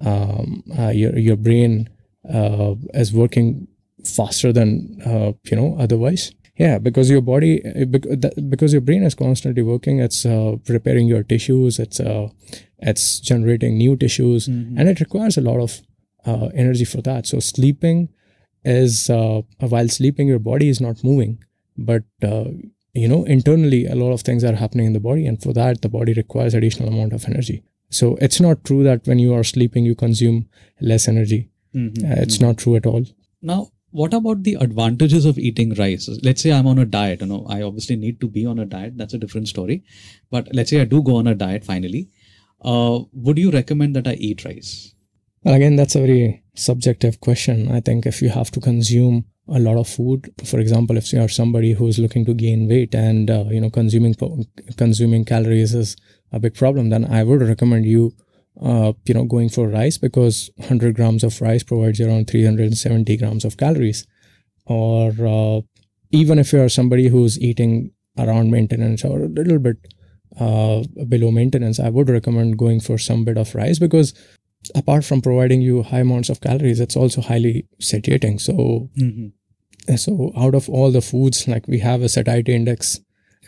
um, 0.04 0.62
uh, 0.78 0.88
your, 0.88 1.18
your 1.18 1.36
brain 1.36 1.88
uh, 2.32 2.74
is 2.94 3.12
working 3.12 3.68
faster 4.04 4.52
than 4.52 5.00
uh, 5.04 5.32
you 5.44 5.56
know 5.56 5.76
otherwise. 5.78 6.32
Yeah 6.56 6.78
because 6.78 7.08
your 7.08 7.22
body 7.22 7.62
uh, 7.64 7.86
because 8.48 8.72
your 8.72 8.82
brain 8.82 9.02
is 9.02 9.14
constantly 9.14 9.62
working 9.62 10.00
it's 10.00 10.26
uh, 10.26 10.56
repairing 10.68 11.06
your 11.06 11.22
tissues 11.22 11.78
it's 11.78 12.00
uh, 12.00 12.28
it's 12.78 13.18
generating 13.20 13.78
new 13.78 13.96
tissues 13.96 14.46
and 14.48 14.88
it 14.88 15.00
requires 15.00 15.38
a 15.38 15.40
lot 15.40 15.60
of 15.60 15.80
uh, 16.26 16.48
energy 16.54 16.84
for 16.84 17.00
that. 17.02 17.26
So 17.26 17.40
sleeping 17.40 18.10
is 18.64 19.08
uh, 19.08 19.40
while 19.60 19.88
sleeping 19.88 20.28
your 20.28 20.38
body 20.38 20.68
is 20.68 20.80
not 20.80 21.02
moving 21.02 21.42
but 21.78 22.02
uh, 22.22 22.44
you 22.94 23.08
know 23.08 23.24
internally 23.24 23.86
a 23.86 23.94
lot 23.94 24.12
of 24.12 24.20
things 24.22 24.42
are 24.44 24.54
happening 24.56 24.86
in 24.86 24.92
the 24.92 25.00
body 25.00 25.26
and 25.26 25.42
for 25.42 25.52
that 25.52 25.80
the 25.82 25.88
body 25.88 26.12
requires 26.14 26.54
additional 26.54 26.88
amount 26.88 27.12
of 27.12 27.24
energy 27.28 27.62
so 27.90 28.16
it's 28.20 28.40
not 28.40 28.64
true 28.64 28.82
that 28.84 29.06
when 29.06 29.18
you 29.18 29.32
are 29.34 29.44
sleeping 29.44 29.84
you 29.84 29.94
consume 29.94 30.46
less 30.80 31.06
energy 31.08 31.40
Mhm. 31.74 32.04
uh, 32.04 32.16
it's 32.22 32.40
not 32.40 32.58
true 32.58 32.76
at 32.76 32.86
all 32.86 33.04
Now, 33.42 33.58
what 33.98 34.12
about 34.16 34.42
the 34.46 34.54
advantages 34.64 35.24
of 35.28 35.38
eating 35.38 35.70
rice? 35.74 36.08
Let's 36.26 36.42
say 36.42 36.50
I'm 36.52 36.66
on 36.72 36.78
a 36.82 36.84
diet. 36.94 37.20
You 37.22 37.28
know, 37.30 37.38
I 37.54 37.62
obviously 37.68 37.96
need 37.96 38.20
to 38.24 38.28
be 38.34 38.42
on 38.50 38.58
a 38.64 38.66
diet. 38.74 38.96
That's 38.98 39.14
a 39.14 39.20
different 39.22 39.48
story. 39.52 39.76
But 40.30 40.50
let's 40.58 40.70
say 40.74 40.80
I 40.82 40.84
do 40.84 41.00
go 41.02 41.14
on 41.20 41.26
a 41.26 41.34
diet 41.34 41.64
finally. 41.64 42.02
Uh, 42.72 42.98
would 43.12 43.38
you 43.38 43.50
recommend 43.50 43.96
that 43.96 44.06
I 44.12 44.14
eat 44.28 44.44
rice? 44.44 44.94
Well, 45.44 45.54
again, 45.54 45.76
that's 45.76 45.96
a 46.00 46.00
very 46.00 46.42
subjective 46.54 47.18
question. 47.20 47.68
I 47.78 47.80
think 47.80 48.06
if 48.12 48.20
you 48.20 48.28
have 48.28 48.50
to 48.56 48.60
consume 48.60 49.24
a 49.50 49.58
lot 49.58 49.76
of 49.76 49.88
food, 49.88 50.32
for 50.44 50.60
example, 50.60 50.96
if 50.96 51.12
you 51.12 51.20
are 51.20 51.28
somebody 51.28 51.72
who 51.72 51.86
is 51.88 51.98
looking 51.98 52.24
to 52.26 52.34
gain 52.34 52.68
weight 52.68 52.94
and 52.94 53.30
uh, 53.30 53.44
you 53.50 53.60
know 53.60 53.70
consuming 53.70 54.14
consuming 54.76 55.24
calories 55.24 55.74
is 55.74 55.96
a 56.32 56.38
big 56.38 56.54
problem, 56.54 56.90
then 56.90 57.04
I 57.04 57.24
would 57.24 57.42
recommend 57.42 57.86
you, 57.86 58.12
uh, 58.62 58.92
you 59.04 59.14
know, 59.14 59.24
going 59.24 59.48
for 59.48 59.68
rice 59.68 59.98
because 59.98 60.50
100 60.56 60.94
grams 60.94 61.24
of 61.24 61.40
rice 61.40 61.62
provides 61.62 62.00
around 62.00 62.28
370 62.28 63.16
grams 63.16 63.44
of 63.44 63.56
calories. 63.56 64.06
Or 64.66 65.10
uh, 65.18 65.62
even 66.12 66.38
if 66.38 66.52
you 66.52 66.62
are 66.62 66.68
somebody 66.68 67.08
who's 67.08 67.38
eating 67.40 67.90
around 68.16 68.50
maintenance 68.50 69.04
or 69.04 69.24
a 69.24 69.28
little 69.28 69.58
bit 69.58 69.78
uh, 70.38 70.82
below 71.08 71.32
maintenance, 71.32 71.80
I 71.80 71.88
would 71.88 72.08
recommend 72.08 72.58
going 72.58 72.80
for 72.80 72.98
some 72.98 73.24
bit 73.24 73.36
of 73.36 73.54
rice 73.54 73.80
because 73.80 74.14
apart 74.74 75.04
from 75.04 75.22
providing 75.22 75.60
you 75.60 75.82
high 75.82 76.00
amounts 76.00 76.28
of 76.28 76.40
calories, 76.40 76.78
it's 76.80 76.96
also 76.96 77.20
highly 77.20 77.66
satiating. 77.80 78.38
So, 78.38 78.90
Mm-hmm. 78.96 79.28
So 79.96 80.32
out 80.36 80.54
of 80.54 80.68
all 80.68 80.90
the 80.90 81.00
foods, 81.02 81.46
like 81.48 81.66
we 81.68 81.78
have 81.80 82.02
a 82.02 82.08
satiety 82.08 82.54
index, 82.54 83.00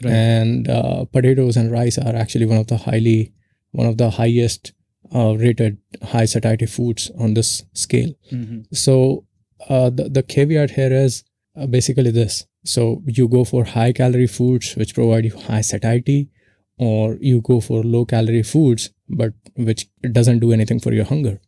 Right. 0.02 0.12
and 0.14 0.68
uh, 0.68 1.04
potatoes 1.04 1.56
and 1.56 1.70
rice 1.70 1.96
are 1.98 2.16
actually 2.16 2.46
one 2.46 2.58
of 2.58 2.66
the 2.66 2.76
highly, 2.78 3.32
one 3.72 3.86
of 3.86 3.98
the 3.98 4.10
highest 4.10 4.72
uh, 5.14 5.36
rated 5.36 5.76
high 6.02 6.24
satiety 6.24 6.66
foods 6.66 7.10
on 7.18 7.34
this 7.34 7.64
scale. 7.74 8.12
Mm-hmm. 8.32 8.60
So, 8.72 9.24
uh, 9.68 9.90
the 9.90 10.08
the 10.08 10.22
caveat 10.22 10.70
here 10.70 10.92
is 10.92 11.22
uh, 11.56 11.66
basically 11.66 12.10
this. 12.10 12.46
So 12.64 13.02
you 13.06 13.28
go 13.28 13.44
for 13.44 13.64
high 13.64 13.92
calorie 13.92 14.26
foods 14.26 14.74
which 14.76 14.94
provide 14.94 15.24
you 15.24 15.36
high 15.36 15.60
satiety, 15.60 16.30
or 16.78 17.16
you 17.20 17.40
go 17.42 17.60
for 17.60 17.82
low 17.84 18.04
calorie 18.04 18.42
foods 18.42 18.90
but 19.08 19.34
which 19.56 19.86
doesn't 20.10 20.38
do 20.40 20.52
anything 20.52 20.80
for 20.80 20.92
your 20.92 21.04
hunger 21.04 21.38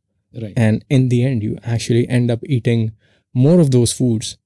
Right. 0.42 0.52
and 0.56 0.84
in 0.90 1.08
the 1.08 1.24
end 1.24 1.42
you 1.42 1.58
actually 1.64 2.06
end 2.08 2.30
up 2.30 2.40
eating 2.44 2.92
more 3.32 3.58
of 3.60 3.70
those 3.70 3.92
foods 3.92 4.36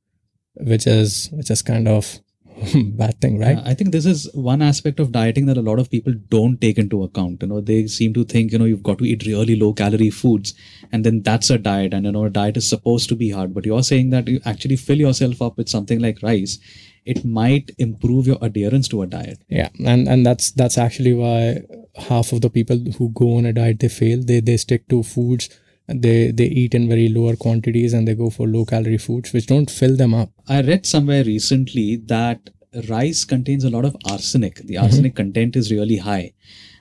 which 0.60 0.86
is 0.86 1.28
which 1.32 1.50
is 1.50 1.62
kind 1.62 1.88
of 1.88 2.20
bad 2.96 3.20
thing 3.20 3.38
right 3.38 3.58
I 3.64 3.74
think 3.74 3.92
this 3.92 4.04
is 4.04 4.28
one 4.34 4.62
aspect 4.62 4.98
of 4.98 5.12
dieting 5.12 5.46
that 5.46 5.56
a 5.56 5.62
lot 5.62 5.78
of 5.78 5.90
people 5.90 6.12
don't 6.28 6.60
take 6.60 6.78
into 6.78 7.04
account. 7.04 7.42
You 7.42 7.48
know, 7.48 7.60
they 7.60 7.86
seem 7.86 8.14
to 8.14 8.24
think, 8.24 8.50
you 8.50 8.58
know, 8.58 8.64
you've 8.64 8.82
got 8.82 8.98
to 8.98 9.04
eat 9.04 9.24
really 9.26 9.54
low 9.54 9.72
calorie 9.72 10.10
foods 10.10 10.54
and 10.90 11.04
then 11.04 11.22
that's 11.22 11.50
a 11.50 11.58
diet. 11.58 11.94
And, 11.94 12.06
you 12.06 12.12
know, 12.12 12.24
a 12.24 12.30
diet 12.30 12.56
is 12.56 12.68
supposed 12.68 13.08
to 13.10 13.14
be 13.14 13.30
hard. 13.30 13.54
But 13.54 13.64
you're 13.64 13.84
saying 13.84 14.10
that 14.10 14.26
you 14.26 14.40
actually 14.44 14.74
fill 14.74 14.98
yourself 14.98 15.40
up 15.40 15.56
with 15.56 15.68
something 15.68 16.00
like 16.00 16.20
rice, 16.22 16.58
it 17.04 17.24
might 17.24 17.70
improve 17.78 18.26
your 18.26 18.38
adherence 18.42 18.88
to 18.88 19.02
a 19.02 19.06
diet. 19.06 19.38
yeah 19.48 19.68
and 19.86 20.08
and 20.08 20.26
that's 20.26 20.50
that's 20.50 20.78
actually 20.78 21.14
why 21.14 21.62
half 22.08 22.32
of 22.32 22.40
the 22.40 22.50
people 22.50 22.76
who 22.98 23.10
go 23.10 23.36
on 23.36 23.46
a 23.46 23.52
diet 23.52 23.78
they 23.80 23.88
fail 23.88 24.20
they 24.22 24.40
they 24.40 24.56
stick 24.56 24.88
to 24.88 25.02
foods 25.02 25.48
they 25.88 26.30
they 26.30 26.46
eat 26.46 26.74
in 26.74 26.88
very 26.88 27.08
lower 27.08 27.34
quantities 27.36 27.92
and 27.92 28.06
they 28.06 28.14
go 28.14 28.30
for 28.30 28.46
low 28.46 28.64
calorie 28.64 28.98
foods 28.98 29.32
which 29.32 29.46
don't 29.46 29.70
fill 29.70 29.96
them 29.96 30.14
up 30.14 30.30
I 30.48 30.60
read 30.60 30.86
somewhere 30.86 31.24
recently 31.24 31.96
that 32.06 32.50
rice 32.88 33.24
contains 33.24 33.64
a 33.64 33.70
lot 33.70 33.84
of 33.84 33.96
arsenic. 34.08 34.56
The 34.56 34.78
arsenic 34.78 35.16
content 35.16 35.56
is 35.56 35.72
really 35.72 35.98
high. 35.98 36.32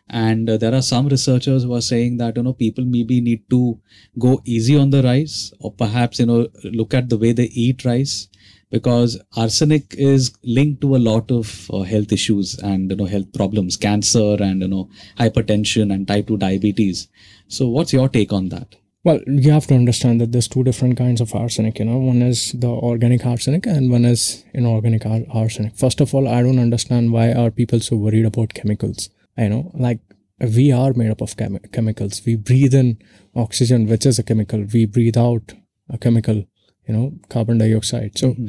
And 0.10 0.50
uh, 0.50 0.58
there 0.58 0.74
are 0.74 0.82
some 0.82 1.08
researchers 1.08 1.63
who 1.63 1.74
are 1.74 1.82
saying 1.82 2.17
that, 2.17 2.38
you 2.38 2.43
know, 2.43 2.54
people 2.54 2.86
maybe 2.86 3.20
need 3.20 3.50
to 3.50 3.80
go 4.17 4.41
easy 4.46 4.78
on 4.78 4.89
the 4.89 5.04
rice 5.04 5.52
or 5.60 5.72
perhaps, 5.72 6.20
you 6.20 6.26
know, 6.26 6.48
look 6.63 6.93
at 6.93 7.10
the 7.10 7.17
way 7.17 7.34
they 7.34 7.46
eat 7.46 7.84
rice 7.84 8.30
because 8.70 9.22
arsenic 9.36 9.93
is 9.98 10.34
linked 10.43 10.82
to 10.82 10.96
a 10.96 10.98
lot 10.98 11.30
of 11.30 11.70
uh, 11.72 11.82
health 11.82 12.12
issues 12.12 12.58
and, 12.60 12.89
you 12.89 12.98
know, 12.98 13.06
health 13.06 13.34
problems, 13.34 13.76
cancer 13.76 14.38
and, 14.39 14.62
you 14.62 14.67
know, 14.70 14.89
hypertension 15.20 15.93
and 15.93 16.08
type 16.08 16.28
2 16.28 16.38
diabetes. 16.38 17.10
So 17.50 17.67
what's 17.67 17.91
your 17.91 18.08
take 18.08 18.32
on 18.32 18.48
that? 18.50 18.76
Well, 19.03 19.21
you 19.25 19.51
have 19.51 19.67
to 19.67 19.75
understand 19.75 20.19
that 20.19 20.31
there's 20.31 20.47
two 20.47 20.63
different 20.63 20.97
kinds 20.97 21.21
of 21.21 21.33
arsenic. 21.33 21.79
You 21.79 21.86
know, 21.86 21.97
one 21.97 22.21
is 22.21 22.51
the 22.51 22.67
organic 22.67 23.25
arsenic 23.25 23.65
and 23.65 23.89
one 23.89 24.05
is 24.05 24.43
inorganic 24.53 25.05
ar- 25.05 25.25
arsenic. 25.29 25.77
First 25.77 26.01
of 26.01 26.13
all, 26.13 26.27
I 26.27 26.41
don't 26.41 26.60
understand 26.60 27.13
why 27.13 27.31
are 27.31 27.51
people 27.51 27.79
so 27.79 27.95
worried 27.95 28.25
about 28.25 28.53
chemicals. 28.53 29.10
You 29.38 29.49
know, 29.49 29.71
like 29.73 29.99
we 30.39 30.71
are 30.71 30.93
made 30.93 31.12
up 31.12 31.21
of 31.21 31.38
chemi- 31.38 31.71
chemicals. 31.71 32.21
We 32.25 32.36
breathe 32.36 32.73
in 32.73 32.97
oxygen, 33.36 33.88
which 33.88 34.05
is 34.05 34.19
a 34.19 34.23
chemical. 34.23 34.65
We 34.73 34.86
breathe 34.86 35.17
out 35.17 35.53
a 35.89 35.97
chemical. 35.97 36.45
You 36.88 36.93
know, 36.93 37.13
carbon 37.29 37.57
dioxide. 37.57 38.17
So, 38.17 38.31
mm-hmm. 38.31 38.47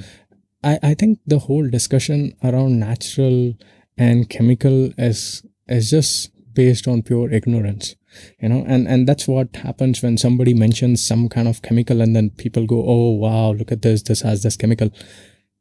I 0.63 0.79
I 0.83 0.95
think 0.95 1.19
the 1.27 1.41
whole 1.41 1.69
discussion 1.69 2.35
around 2.43 2.79
natural 2.79 3.55
and 3.97 4.29
chemical 4.29 4.93
is 4.97 5.45
is 5.69 5.91
just 5.91 6.31
based 6.55 6.89
on 6.89 7.03
pure 7.03 7.31
ignorance 7.31 7.95
you 8.41 8.49
know 8.49 8.65
and 8.67 8.89
and 8.89 9.07
that's 9.09 9.29
what 9.29 9.55
happens 9.57 10.03
when 10.03 10.17
somebody 10.17 10.55
mentions 10.55 11.05
some 11.05 11.29
kind 11.29 11.49
of 11.49 11.63
chemical 11.63 12.01
and 12.01 12.15
then 12.17 12.31
people 12.31 12.67
go 12.67 12.83
oh 12.87 13.11
wow 13.11 13.53
look 13.53 13.73
at 13.73 13.83
this 13.83 14.03
this 14.03 14.23
has 14.23 14.43
this 14.43 14.57
chemical 14.57 14.91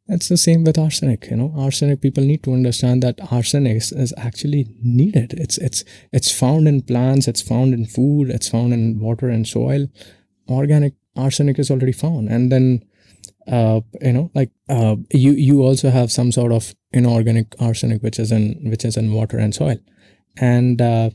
It's 0.10 0.30
the 0.30 0.38
same 0.38 0.64
with 0.64 0.78
arsenic. 0.80 1.30
You 1.30 1.36
know, 1.38 1.54
arsenic. 1.58 2.02
People 2.02 2.24
need 2.24 2.44
to 2.44 2.54
understand 2.54 3.04
that 3.04 3.20
arsenic 3.30 3.76
is, 3.78 3.92
is 3.92 4.14
actually 4.18 4.68
needed. 4.82 5.34
It's 5.34 5.58
it's 5.58 5.84
it's 6.14 6.32
found 6.32 6.68
in 6.68 6.82
plants. 6.82 7.28
It's 7.28 7.42
found 7.42 7.74
in 7.74 7.86
food. 7.86 8.30
It's 8.30 8.48
found 8.50 8.74
in 8.74 9.00
water 9.00 9.28
and 9.28 9.46
soil. 9.46 9.88
Organic 10.50 10.94
arsenic 11.18 11.60
is 11.60 11.70
already 11.70 11.92
found, 11.92 12.30
and 12.30 12.50
then 12.52 12.86
uh, 13.48 13.82
you 14.02 14.14
know, 14.14 14.32
like 14.34 14.52
uh, 14.70 14.96
you 15.12 15.32
you 15.34 15.62
also 15.62 15.90
have 15.90 16.10
some 16.12 16.32
sort 16.32 16.54
of 16.54 16.74
inorganic 16.94 17.54
arsenic 17.60 18.02
which 18.02 18.20
is 18.20 18.32
in 18.32 18.70
which 18.70 18.86
is 18.86 18.96
in 18.96 19.14
water 19.14 19.38
and 19.38 19.54
soil, 19.54 19.78
and 20.38 20.82
uh, 20.82 21.10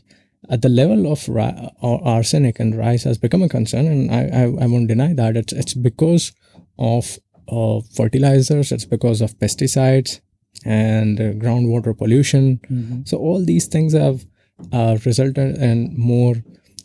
at 0.51 0.63
the 0.63 0.69
level 0.69 1.11
of 1.11 1.29
ra- 1.29 1.71
arsenic 1.83 2.59
and 2.61 2.77
rice 2.77 3.05
has 3.05 3.19
become 3.19 3.43
a 3.43 3.49
concern, 3.49 3.87
and 3.87 4.11
I, 4.11 4.23
I 4.41 4.43
I 4.65 4.67
won't 4.67 4.89
deny 4.89 5.15
that 5.15 5.37
it's 5.37 5.53
it's 5.53 5.75
because 5.75 6.33
of 6.79 7.19
of 7.49 7.87
fertilizers, 7.95 8.73
it's 8.73 8.85
because 8.85 9.21
of 9.21 9.39
pesticides 9.39 10.21
and 10.65 11.21
uh, 11.21 11.33
groundwater 11.33 11.97
pollution. 11.97 12.61
Mm-hmm. 12.71 13.03
So 13.05 13.19
all 13.19 13.45
these 13.45 13.67
things 13.67 13.93
have 13.93 14.25
uh, 14.73 14.99
resulted 15.05 15.59
in 15.59 15.95
more 15.97 16.37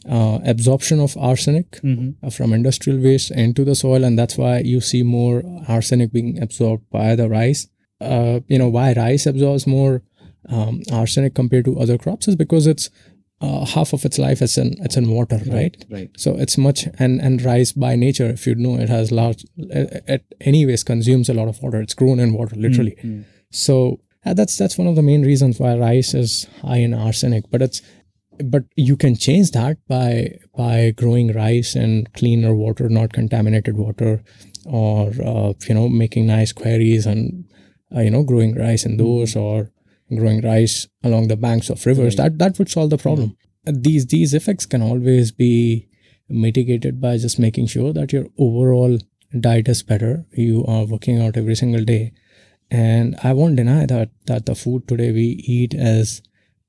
uh, 0.10 0.40
absorption 0.46 1.00
of 1.00 1.18
arsenic 1.18 1.72
Mm-hmm. 1.84 2.26
uh, 2.26 2.30
from 2.30 2.54
industrial 2.54 3.00
waste 3.00 3.32
into 3.32 3.64
the 3.66 3.76
soil, 3.76 4.04
and 4.04 4.18
that's 4.18 4.38
why 4.38 4.60
you 4.60 4.82
see 4.82 5.04
more 5.04 5.44
arsenic 5.68 6.12
being 6.12 6.42
absorbed 6.42 6.90
by 6.90 7.16
the 7.16 7.28
rice. 7.30 7.68
Uh, 8.00 8.40
you 8.48 8.60
know 8.60 8.70
why 8.70 8.94
rice 8.94 9.26
absorbs 9.26 9.66
more 9.66 10.04
um, 10.50 10.82
arsenic 10.92 11.34
compared 11.34 11.66
to 11.66 11.80
other 11.80 11.98
crops 11.98 12.28
is 12.28 12.36
because 12.36 12.68
it's 12.68 12.90
uh, 13.40 13.66
half 13.66 13.94
of 13.94 14.04
its 14.04 14.18
life 14.18 14.42
is 14.42 14.58
in 14.58 14.76
it's 14.80 14.98
in 14.98 15.10
water, 15.10 15.40
right? 15.48 15.86
Right. 15.90 16.10
So 16.18 16.36
it's 16.36 16.58
much 16.58 16.88
and 16.98 17.22
and 17.22 17.42
rice 17.42 17.72
by 17.72 17.96
nature, 17.96 18.26
if 18.26 18.48
you 18.48 18.56
know, 18.56 18.76
it 18.76 18.90
has 18.90 19.12
large. 19.12 19.46
It, 19.58 20.04
it 20.08 20.36
anyways 20.42 20.84
consumes 20.84 21.30
a 21.30 21.34
lot 21.34 21.48
of 21.48 21.62
water. 21.62 21.80
It's 21.82 21.94
grown 21.94 22.20
in 22.20 22.34
water, 22.34 22.56
literally. 22.56 22.98
Mm. 23.04 23.26
So 23.52 24.00
uh, 24.26 24.34
that's 24.34 24.58
that's 24.58 24.78
one 24.78 24.88
of 24.88 24.96
the 24.96 25.04
main 25.04 25.24
reasons 25.24 25.60
why 25.60 25.78
rice 25.78 26.14
is 26.14 26.48
high 26.62 26.78
in 26.78 26.94
arsenic. 26.94 27.46
But 27.52 27.62
it's 27.62 27.82
but 28.44 28.64
you 28.76 28.98
can 28.98 29.16
change 29.16 29.52
that 29.52 29.78
by 29.88 30.38
by 30.56 30.94
growing 30.96 31.34
rice 31.34 31.76
in 31.76 32.08
cleaner 32.14 32.56
water, 32.56 32.90
not 32.90 33.14
contaminated 33.14 33.78
water, 33.78 34.24
or 34.66 35.12
uh, 35.24 35.54
you 35.68 35.76
know 35.76 35.88
making 35.90 36.26
nice 36.26 36.52
quarries 36.52 37.06
and 37.06 37.46
uh, 37.96 38.02
you 38.02 38.10
know 38.10 38.24
growing 38.24 38.56
rice 38.56 38.86
in 38.86 38.98
those 38.98 39.36
or 39.36 39.72
growing 40.16 40.42
rice 40.42 40.88
along 41.04 41.28
the 41.28 41.38
banks 41.38 41.70
of 41.70 41.86
rivers. 41.86 42.16
That 42.16 42.38
that 42.40 42.58
would 42.60 42.70
solve 42.70 42.90
the 42.90 42.98
problem. 42.98 43.36
Uh, 43.68 43.74
These 43.76 44.08
these 44.08 44.34
effects 44.34 44.66
can 44.66 44.82
always 44.82 45.32
be 45.32 45.88
mitigated 46.30 47.00
by 47.02 47.18
just 47.18 47.40
making 47.40 47.68
sure 47.68 47.94
that 47.94 48.14
your 48.14 48.28
overall 48.38 48.98
diet 49.40 49.68
is 49.68 49.84
better. 49.84 50.26
You 50.34 50.66
are 50.66 50.86
working 50.86 51.22
out 51.22 51.38
every 51.38 51.56
single 51.56 51.84
day, 51.84 52.14
and 52.70 53.16
I 53.24 53.34
won't 53.34 53.56
deny 53.56 53.86
that 53.86 54.10
that 54.26 54.46
the 54.46 54.56
food 54.56 54.88
today 54.88 55.12
we 55.12 55.28
eat 55.58 55.74
is 55.74 56.22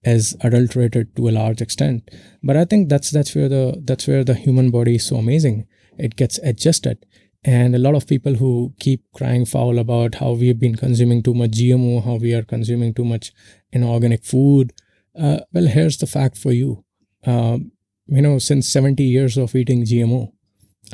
is 0.05 0.37
adulterated 0.42 1.14
to 1.16 1.29
a 1.29 1.33
large 1.33 1.61
extent. 1.61 2.11
But 2.42 2.57
I 2.57 2.64
think 2.64 2.88
that's 2.88 3.11
that's 3.11 3.35
where 3.35 3.48
the 3.48 3.81
that's 3.85 4.07
where 4.07 4.24
the 4.24 4.35
human 4.35 4.70
body 4.70 4.96
is 4.96 5.07
so 5.07 5.16
amazing. 5.16 5.66
It 5.98 6.16
gets 6.16 6.38
adjusted. 6.38 7.05
And 7.44 7.74
a 7.74 7.79
lot 7.79 7.94
of 7.94 8.07
people 8.07 8.35
who 8.35 8.74
keep 8.81 9.03
crying 9.14 9.44
foul 9.46 9.79
about 9.79 10.16
how 10.16 10.33
we've 10.33 10.59
been 10.59 10.74
consuming 10.74 11.22
too 11.22 11.35
much 11.35 11.53
GMO, 11.53 12.05
how 12.05 12.16
we 12.16 12.35
are 12.35 12.42
consuming 12.42 12.92
too 12.94 13.05
much 13.05 13.33
inorganic 13.72 14.24
food. 14.24 14.72
Uh, 15.18 15.40
well, 15.53 15.66
here's 15.66 15.96
the 15.98 16.07
fact 16.07 16.37
for 16.37 16.53
you. 16.53 16.85
Um, 17.24 17.72
you 18.07 18.22
know, 18.22 18.38
since 18.38 18.68
70 18.68 19.03
years 19.05 19.37
of 19.37 19.55
eating 19.55 19.85
GMO, 19.85 20.33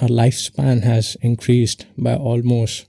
our 0.02 0.08
lifespan 0.08 0.82
has 0.82 1.16
increased 1.22 1.86
by 1.96 2.14
almost 2.14 2.86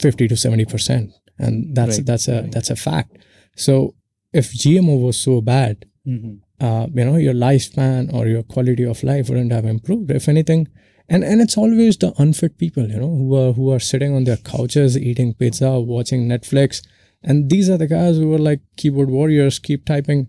50 0.00 0.28
to 0.28 0.36
70 0.36 0.64
percent, 0.64 1.12
and 1.38 1.74
that's 1.76 1.98
Right, 1.98 2.06
that's 2.06 2.28
a 2.28 2.42
right. 2.42 2.52
that's 2.52 2.70
a 2.70 2.76
fact. 2.76 3.18
So, 3.56 3.94
if 4.32 4.52
GMO 4.52 5.00
was 5.00 5.16
so 5.18 5.40
bad, 5.40 5.84
Mhm. 6.06 6.40
uh, 6.60 6.86
you 6.94 7.04
know 7.04 7.16
your 7.16 7.34
lifespan 7.34 8.12
or 8.12 8.26
your 8.28 8.42
quality 8.42 8.84
of 8.84 9.02
life 9.02 9.28
wouldn't 9.28 9.52
have 9.52 9.64
improved 9.64 10.10
if 10.10 10.28
anything 10.28 10.68
and 11.08 11.24
and 11.24 11.40
it's 11.40 11.56
always 11.56 11.96
the 11.98 12.12
unfit 12.18 12.58
people 12.58 12.88
you 12.90 12.98
know 12.98 13.14
who 13.16 13.34
are 13.40 13.52
who 13.52 13.70
are 13.72 13.78
sitting 13.80 14.14
on 14.14 14.24
their 14.24 14.36
couches 14.52 14.96
eating 14.98 15.34
pizza 15.34 15.78
watching 15.80 16.28
netflix 16.28 16.82
and 17.22 17.50
these 17.50 17.68
are 17.70 17.78
the 17.78 17.86
guys 17.86 18.16
who 18.16 18.32
are 18.34 18.38
like 18.50 18.60
keyboard 18.76 19.10
warriors 19.10 19.58
keep 19.58 19.84
typing 19.84 20.28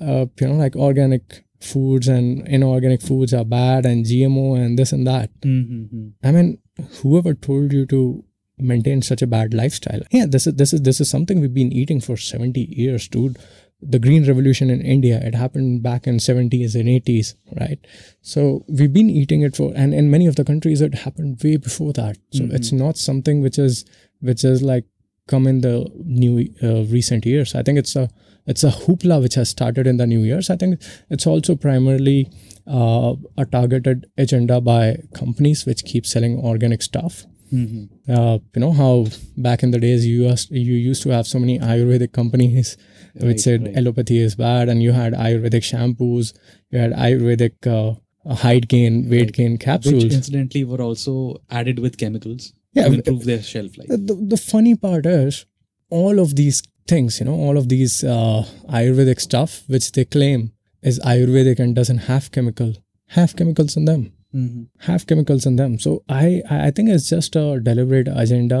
uh, 0.00 0.26
you 0.40 0.46
know 0.48 0.54
like 0.54 0.76
organic 0.76 1.42
foods 1.60 2.06
and 2.08 2.46
inorganic 2.48 3.00
foods 3.02 3.32
are 3.32 3.44
bad 3.44 3.86
and 3.86 4.04
gmo 4.04 4.56
and 4.62 4.78
this 4.78 4.92
and 4.92 5.06
that 5.06 5.30
Mhm. 5.40 6.12
I 6.22 6.32
mean, 6.32 6.58
whoever 7.02 7.32
told 7.34 7.72
you 7.72 7.86
to 7.86 8.24
maintain 8.58 9.00
such 9.02 9.22
a 9.22 9.26
bad 9.26 9.54
lifestyle? 9.54 10.02
Yeah, 10.10 10.26
this 10.26 10.46
is 10.46 10.54
this 10.54 10.72
is 10.74 10.82
this 10.82 11.00
is 11.00 11.08
something 11.10 11.40
we've 11.40 11.54
been 11.54 11.72
eating 11.72 12.00
for 12.00 12.16
70 12.16 12.66
years, 12.82 13.08
dude. 13.08 13.38
The 13.82 13.98
green 13.98 14.26
revolution 14.26 14.70
in 14.70 14.80
India, 14.80 15.20
it 15.22 15.34
happened 15.34 15.82
back 15.82 16.06
in 16.06 16.16
70s 16.16 16.74
and 16.74 16.88
80s, 16.88 17.34
right? 17.60 17.78
So 18.22 18.64
we've 18.68 18.92
been 18.92 19.10
eating 19.10 19.42
it 19.42 19.56
for 19.56 19.72
and 19.76 19.92
in 19.92 20.10
many 20.10 20.26
of 20.26 20.36
the 20.36 20.44
countries 20.44 20.80
it 20.80 20.94
happened 20.94 21.40
way 21.44 21.56
before 21.56 21.92
that. 21.92 22.16
So 22.32 22.44
it's 22.50 22.72
not 22.72 22.96
something 22.96 23.42
which 23.42 23.58
is 23.58 23.84
which 24.20 24.44
is 24.44 24.62
like 24.62 24.84
come 25.28 25.46
in 25.46 25.60
the 25.60 25.90
new 26.04 26.48
uh, 26.62 26.84
recent 26.84 27.26
years. 27.26 27.54
I 27.54 27.62
think 27.62 27.78
it's 27.78 27.96
a 27.96 28.08
it's 28.46 28.64
a 28.64 28.70
hoopla 28.70 29.20
which 29.20 29.34
has 29.34 29.48
started 29.48 29.86
in 29.86 29.96
the 29.96 30.06
new 30.06 30.20
years. 30.20 30.50
I 30.50 30.56
think 30.56 30.80
it's 31.10 31.26
also 31.26 31.56
primarily 31.56 32.30
uh, 32.66 33.14
a 33.36 33.44
targeted 33.44 34.06
agenda 34.16 34.60
by 34.60 34.98
companies 35.14 35.66
which 35.66 35.84
keep 35.84 36.06
selling 36.06 36.38
organic 36.38 36.82
stuff. 36.82 37.26
Mhm. 37.52 37.88
Uh, 38.08 38.38
you 38.54 38.60
know 38.60 38.72
how 38.72 39.06
back 39.36 39.62
in 39.62 39.70
the 39.70 39.78
days 39.78 40.06
you 40.06 40.24
used 40.28 40.50
you 40.50 40.74
used 40.74 41.02
to 41.02 41.10
have 41.10 41.26
so 41.26 41.38
many 41.38 41.58
Ayurvedic 41.58 42.12
companies 42.12 42.76
which 43.14 43.24
Right, 43.24 43.40
said 43.40 43.62
right. 43.66 43.76
allopathy 43.76 44.18
is 44.18 44.34
bad, 44.34 44.68
and 44.68 44.82
you 44.82 44.92
had 44.92 45.12
Ayurvedic 45.14 45.62
shampoos, 45.70 46.32
you 46.70 46.78
had 46.78 46.92
Ayurvedic 46.92 47.66
uh, 47.66 48.34
height 48.34 48.68
gain, 48.68 49.08
weight 49.08 49.32
gain 49.32 49.56
capsules, 49.58 50.04
Which 50.04 50.12
incidentally 50.12 50.64
were 50.64 50.82
also 50.82 51.36
added 51.50 51.78
with 51.78 51.96
chemicals 51.98 52.52
Yeah, 52.74 52.88
to 52.88 52.94
improve 52.94 53.24
their 53.24 53.42
shelf 53.42 53.78
life. 53.78 53.88
the, 53.88 53.96
the, 53.98 54.14
the 54.34 54.36
funny 54.36 54.74
part 54.74 55.06
is 55.06 55.46
all 55.90 56.18
of 56.18 56.34
these 56.36 56.62
things 56.88 57.18
you 57.20 57.26
know 57.26 57.34
all 57.34 57.56
of 57.60 57.68
these 57.68 57.94
uh, 58.04 58.44
ayurvedic 58.78 59.20
stuff 59.20 59.62
which 59.66 59.86
they 59.92 60.04
claim 60.04 60.52
is 60.82 60.98
ayurvedic 61.12 61.58
and 61.58 61.74
doesn't 61.78 62.02
have 62.10 62.30
chemical 62.36 62.74
have 63.16 63.34
chemicals 63.36 63.76
in 63.76 63.84
them 63.86 64.12
Mhm. 64.36 64.66
have 64.88 65.06
chemicals 65.10 65.46
in 65.50 65.56
them 65.62 65.78
so 65.86 65.92
i 66.08 66.24
i 66.50 66.70
think 66.70 66.88
it's 66.96 67.08
just 67.14 67.36
a 67.44 67.46
deliberate 67.68 68.08
agenda 68.24 68.60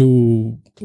to 0.00 0.08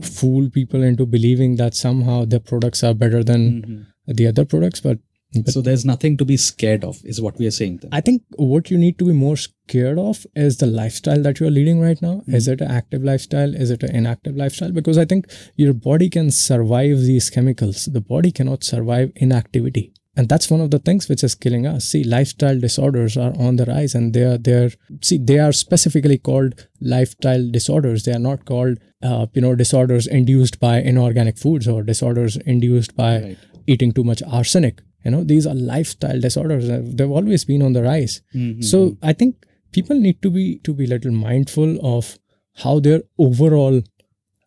fool 0.01 0.49
people 0.49 0.83
into 0.91 1.05
believing 1.15 1.55
that 1.63 1.75
somehow 1.85 2.19
their 2.25 2.39
products 2.51 2.83
are 2.83 2.93
better 3.05 3.23
than 3.31 3.41
Mhm. 3.61 4.15
the 4.19 4.27
other 4.27 4.45
products 4.53 4.81
but, 4.89 4.99
but 5.35 5.51
So 5.53 5.61
there's 5.65 5.83
nothing 5.89 6.15
to 6.17 6.25
be 6.31 6.35
scared 6.37 6.83
of, 6.87 6.97
is 7.11 7.19
what 7.25 7.37
we 7.39 7.45
are 7.47 7.53
saying. 7.57 7.77
Then. 7.81 7.89
I 7.99 8.01
think 8.07 8.21
what 8.49 8.69
you 8.71 8.77
need 8.81 8.97
to 8.99 9.05
be 9.05 9.13
more 9.21 9.35
scared 9.43 9.97
of 10.01 10.19
is 10.47 10.57
the 10.57 10.67
lifestyle 10.67 11.23
that 11.27 11.39
you 11.39 11.47
are 11.47 11.53
leading 11.55 11.79
right 11.85 11.99
now. 12.07 12.11
Is 12.39 12.47
it 12.53 12.61
an 12.65 12.69
active 12.75 13.03
lifestyle? 13.09 13.55
Is 13.63 13.71
it 13.75 13.81
an 13.87 13.95
inactive 14.01 14.35
lifestyle? 14.41 14.71
Because 14.71 14.99
I 15.03 15.05
think 15.13 15.25
your 15.63 15.73
body 15.87 16.09
can 16.17 16.29
survive 16.29 17.01
these 17.01 17.31
chemicals. 17.37 17.85
The 17.97 18.03
body 18.13 18.31
cannot 18.41 18.63
survive 18.63 19.11
inactivity. 19.15 19.85
And 20.15 20.29
that's 20.29 20.49
one 20.51 20.61
of 20.61 20.69
the 20.69 20.77
things 20.79 21.09
which 21.09 21.23
is 21.23 21.33
killing 21.33 21.65
us. 21.65 21.85
See, 21.85 22.03
lifestyle 22.03 22.59
disorders 22.59 23.17
are 23.17 23.33
on 23.37 23.55
the 23.55 23.65
rise 23.65 23.95
and 23.95 24.13
they 24.13 24.21
are 24.23 24.37
they're 24.37 24.69
see, 25.01 25.17
they 25.17 25.39
are 25.39 25.51
specifically 25.51 26.17
called 26.19 26.67
lifestyle 26.79 27.49
disorders. 27.49 28.03
They 28.03 28.13
are 28.13 28.19
not 28.19 28.45
called 28.45 28.77
uh, 29.01 29.25
you 29.33 29.41
know, 29.41 29.55
disorders 29.55 30.05
induced 30.07 30.59
by 30.59 30.77
inorganic 30.81 31.37
foods 31.37 31.67
or 31.67 31.81
disorders 31.83 32.37
induced 32.45 32.95
by 32.95 33.13
Right. 33.21 33.37
eating 33.67 33.91
too 33.91 34.03
much 34.03 34.21
arsenic. 34.23 34.81
You 35.03 35.11
know, 35.11 35.23
these 35.23 35.45
are 35.47 35.55
lifestyle 35.55 36.19
disorders. 36.19 36.67
They've 36.67 37.11
always 37.11 37.43
been 37.43 37.61
on 37.61 37.73
the 37.73 37.83
rise. 37.83 38.21
Mhm. 38.35 38.63
So 38.63 38.97
I 39.01 39.13
think 39.13 39.45
people 39.71 39.99
need 39.99 40.21
to 40.21 40.29
be 40.29 40.59
to 40.69 40.73
be 40.73 40.85
little 40.85 41.11
mindful 41.11 41.77
of 41.95 42.17
how 42.63 42.79
their 42.79 43.01
overall 43.17 43.81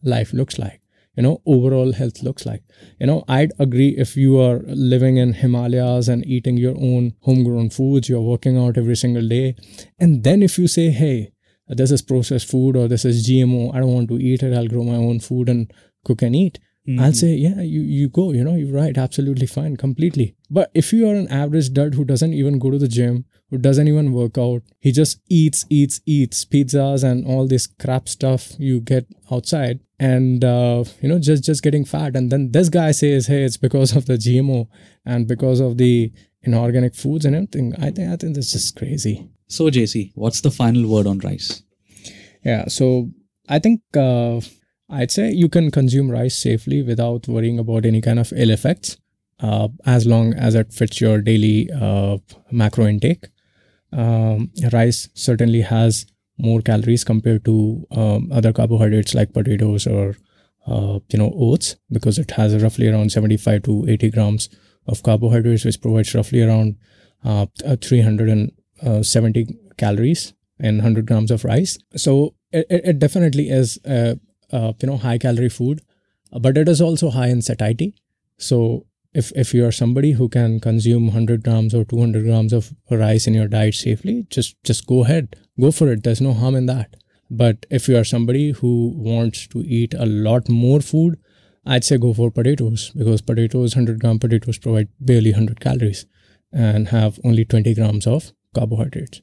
life 0.02 0.32
looks 0.32 0.58
like. 0.58 0.80
You 1.16 1.22
know, 1.22 1.40
overall 1.46 1.92
health 1.92 2.22
looks 2.22 2.44
like. 2.44 2.62
You 3.00 3.06
know, 3.06 3.24
I'd 3.26 3.52
agree 3.58 3.94
if 3.96 4.16
you 4.16 4.38
are 4.38 4.60
living 4.66 5.16
in 5.16 5.32
Himalayas 5.32 6.08
and 6.08 6.26
eating 6.26 6.58
your 6.58 6.76
own 6.78 7.14
homegrown 7.22 7.70
foods, 7.70 8.08
you're 8.08 8.20
working 8.20 8.58
out 8.58 8.76
every 8.76 8.96
single 8.96 9.26
day, 9.26 9.56
and 9.98 10.22
then 10.24 10.42
if 10.42 10.58
you 10.58 10.68
say, 10.68 10.90
"Hey, 10.90 11.32
this 11.68 11.90
is 11.90 12.02
processed 12.02 12.48
food 12.50 12.76
or 12.76 12.86
this 12.86 13.04
is 13.04 13.26
GMO, 13.26 13.70
I 13.74 13.80
don't 13.80 13.94
want 13.94 14.08
to 14.10 14.18
eat 14.18 14.42
it. 14.42 14.52
I'll 14.52 14.68
grow 14.68 14.84
my 14.84 14.96
own 14.96 15.20
food 15.20 15.48
and 15.48 15.72
cook 16.04 16.22
and 16.22 16.36
eat." 16.36 16.58
I'll 17.00 17.12
say, 17.12 17.34
yeah, 17.34 17.60
you, 17.60 17.80
you 17.80 18.08
go, 18.08 18.32
you 18.32 18.44
know, 18.44 18.54
you're 18.54 18.72
right, 18.72 18.96
absolutely 18.96 19.46
fine, 19.46 19.76
completely. 19.76 20.36
But 20.50 20.70
if 20.74 20.92
you 20.92 21.08
are 21.08 21.14
an 21.14 21.28
average 21.28 21.72
dud 21.72 21.94
who 21.94 22.04
doesn't 22.04 22.32
even 22.32 22.58
go 22.58 22.70
to 22.70 22.78
the 22.78 22.88
gym, 22.88 23.24
who 23.50 23.58
doesn't 23.58 23.88
even 23.88 24.12
work 24.12 24.38
out, 24.38 24.62
he 24.78 24.92
just 24.92 25.20
eats, 25.28 25.64
eats, 25.68 26.00
eats 26.06 26.44
pizzas 26.44 27.04
and 27.04 27.26
all 27.26 27.46
this 27.46 27.66
crap 27.66 28.08
stuff 28.08 28.52
you 28.58 28.80
get 28.80 29.06
outside 29.30 29.80
and, 29.98 30.44
uh, 30.44 30.84
you 31.00 31.08
know, 31.08 31.18
just, 31.18 31.44
just 31.44 31.62
getting 31.62 31.84
fat. 31.84 32.16
And 32.16 32.30
then 32.30 32.52
this 32.52 32.68
guy 32.68 32.92
says, 32.92 33.26
hey, 33.26 33.42
it's 33.42 33.56
because 33.56 33.96
of 33.96 34.06
the 34.06 34.14
GMO 34.14 34.68
and 35.04 35.26
because 35.26 35.60
of 35.60 35.78
the 35.78 36.12
inorganic 36.42 36.94
foods 36.94 37.24
and 37.24 37.34
everything. 37.34 37.74
I 37.76 37.90
think, 37.90 38.10
I 38.10 38.16
think 38.16 38.34
that's 38.34 38.52
just 38.52 38.76
crazy. 38.76 39.28
So, 39.48 39.70
JC, 39.70 40.12
what's 40.14 40.40
the 40.40 40.50
final 40.50 40.88
word 40.88 41.06
on 41.06 41.18
rice? 41.20 41.62
Yeah. 42.46 42.68
So 42.68 43.10
I 43.48 43.58
think 43.58 43.80
uh, 43.96 44.40
I'd 44.88 45.10
say 45.10 45.32
you 45.32 45.48
can 45.48 45.70
consume 45.70 46.10
rice 46.10 46.36
safely 46.36 46.82
without 46.82 47.26
worrying 47.26 47.58
about 47.58 47.84
any 47.84 48.00
kind 48.00 48.18
of 48.18 48.32
ill 48.36 48.50
effects, 48.50 48.96
uh, 49.40 49.68
as 49.84 50.06
long 50.06 50.34
as 50.34 50.54
it 50.54 50.72
fits 50.72 51.00
your 51.00 51.20
daily 51.20 51.70
uh, 51.72 52.18
macro 52.50 52.86
intake. 52.86 53.26
Um, 53.92 54.50
rice 54.72 55.08
certainly 55.14 55.62
has 55.62 56.06
more 56.38 56.60
calories 56.60 57.02
compared 57.02 57.44
to 57.46 57.86
um, 57.90 58.30
other 58.30 58.52
carbohydrates 58.52 59.14
like 59.14 59.32
potatoes 59.32 59.86
or 59.86 60.16
uh, 60.66 60.98
you 61.08 61.18
know 61.18 61.32
oats 61.34 61.76
because 61.90 62.18
it 62.18 62.32
has 62.32 62.60
roughly 62.62 62.88
around 62.88 63.10
75 63.12 63.62
to 63.62 63.86
80 63.88 64.10
grams 64.10 64.48
of 64.86 65.02
carbohydrates, 65.02 65.64
which 65.64 65.80
provides 65.80 66.14
roughly 66.14 66.42
around 66.42 66.76
uh, 67.24 67.46
370 67.80 69.56
calories 69.78 70.32
in 70.58 70.76
100 70.76 71.06
grams 71.06 71.30
of 71.30 71.44
rice. 71.44 71.78
So 71.96 72.34
it, 72.52 72.66
it 72.70 72.98
definitely 72.98 73.48
is 73.48 73.78
a, 73.84 74.18
a 74.50 74.74
you 74.80 74.86
know 74.86 74.96
high 74.96 75.18
calorie 75.18 75.48
food, 75.48 75.82
but 76.40 76.56
it 76.56 76.68
is 76.68 76.80
also 76.80 77.10
high 77.10 77.28
in 77.28 77.42
satiety. 77.42 77.94
So 78.38 78.86
if 79.12 79.32
if 79.34 79.54
you 79.54 79.64
are 79.66 79.72
somebody 79.72 80.12
who 80.12 80.28
can 80.28 80.60
consume 80.60 81.06
100 81.06 81.42
grams 81.44 81.74
or 81.74 81.84
200 81.84 82.24
grams 82.24 82.52
of 82.52 82.72
rice 82.90 83.26
in 83.26 83.34
your 83.34 83.48
diet 83.48 83.74
safely, 83.74 84.26
just 84.30 84.56
just 84.64 84.86
go 84.86 85.04
ahead, 85.04 85.36
go 85.60 85.70
for 85.70 85.90
it. 85.92 86.02
There's 86.02 86.20
no 86.20 86.32
harm 86.32 86.54
in 86.54 86.66
that. 86.66 86.96
But 87.30 87.66
if 87.70 87.88
you 87.88 87.96
are 87.98 88.04
somebody 88.04 88.50
who 88.52 88.92
wants 88.94 89.46
to 89.48 89.60
eat 89.60 89.94
a 89.94 90.06
lot 90.06 90.48
more 90.48 90.80
food, 90.80 91.18
I'd 91.64 91.84
say 91.84 91.98
go 91.98 92.12
for 92.14 92.30
potatoes 92.30 92.90
because 92.96 93.20
potatoes, 93.20 93.74
100 93.74 94.00
gram 94.00 94.18
potatoes 94.18 94.58
provide 94.58 94.88
barely 95.00 95.32
100 95.32 95.60
calories 95.60 96.06
and 96.52 96.88
have 96.88 97.18
only 97.24 97.44
20 97.44 97.74
grams 97.74 98.06
of 98.06 98.32
carbohydrates. 98.54 99.20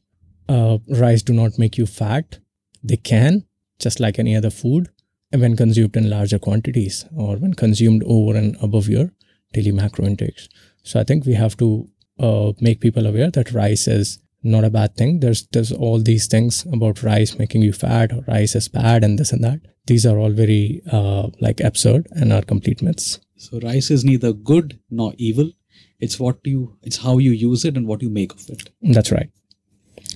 Uh, 0.49 0.79
rice 0.89 1.21
do 1.21 1.33
not 1.33 1.57
make 1.57 1.77
you 1.77 1.85
fat. 1.85 2.39
They 2.83 2.97
can, 2.97 3.45
just 3.79 4.01
like 4.01 4.19
any 4.19 4.35
other 4.35 4.49
food, 4.49 4.89
when 5.33 5.55
consumed 5.55 5.95
in 5.95 6.09
larger 6.09 6.39
quantities 6.39 7.05
or 7.15 7.37
when 7.37 7.53
consumed 7.53 8.03
over 8.05 8.37
and 8.37 8.55
above 8.61 8.87
your 8.87 9.11
daily 9.53 9.71
macro 9.71 10.05
intakes. 10.05 10.49
So 10.83 10.99
I 10.99 11.03
think 11.03 11.25
we 11.25 11.33
have 11.33 11.57
to 11.57 11.87
uh, 12.19 12.53
make 12.59 12.81
people 12.81 13.05
aware 13.05 13.31
that 13.31 13.51
rice 13.51 13.87
is 13.87 14.19
not 14.43 14.63
a 14.63 14.69
bad 14.69 14.95
thing. 14.95 15.19
There's 15.19 15.47
there's 15.47 15.71
all 15.71 15.99
these 15.99 16.27
things 16.27 16.65
about 16.71 17.01
rice 17.01 17.37
making 17.37 17.61
you 17.61 17.73
fat 17.73 18.11
or 18.11 18.23
rice 18.27 18.55
is 18.55 18.67
bad 18.67 19.03
and 19.03 19.17
this 19.17 19.31
and 19.31 19.43
that. 19.43 19.61
These 19.85 20.05
are 20.05 20.17
all 20.17 20.31
very 20.31 20.81
uh, 20.91 21.29
like 21.39 21.59
absurd 21.61 22.07
and 22.11 22.31
are 22.31 22.41
complete 22.41 22.81
myths. 22.81 23.19
So 23.37 23.59
rice 23.59 23.89
is 23.89 24.03
neither 24.05 24.33
good 24.33 24.79
nor 24.89 25.13
evil. 25.17 25.51
It's 25.99 26.19
what 26.19 26.39
you 26.43 26.77
it's 26.83 26.97
how 26.97 27.17
you 27.17 27.31
use 27.31 27.63
it 27.65 27.77
and 27.77 27.87
what 27.87 28.01
you 28.01 28.09
make 28.09 28.33
of 28.33 28.49
it. 28.49 28.69
That's 28.81 29.11
right. 29.11 29.29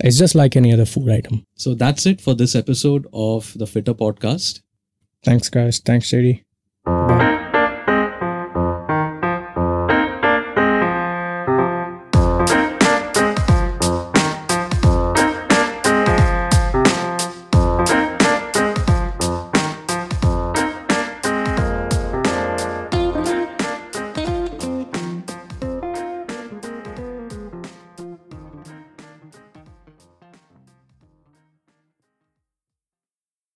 It's 0.02 0.18
just 0.18 0.36
like 0.36 0.56
any 0.56 0.72
other 0.74 0.86
food 0.86 1.10
item. 1.10 1.46
So 1.56 1.74
that's 1.74 2.06
it 2.06 2.22
for 2.22 2.36
this 2.36 2.56
episode 2.56 3.08
of 3.14 3.54
the 3.58 3.66
Fittr 3.66 3.96
podcast. 3.96 4.62
Thanks, 5.28 5.50
guys. 5.50 5.80
Thanks, 5.80 6.10
JD. 6.10 6.47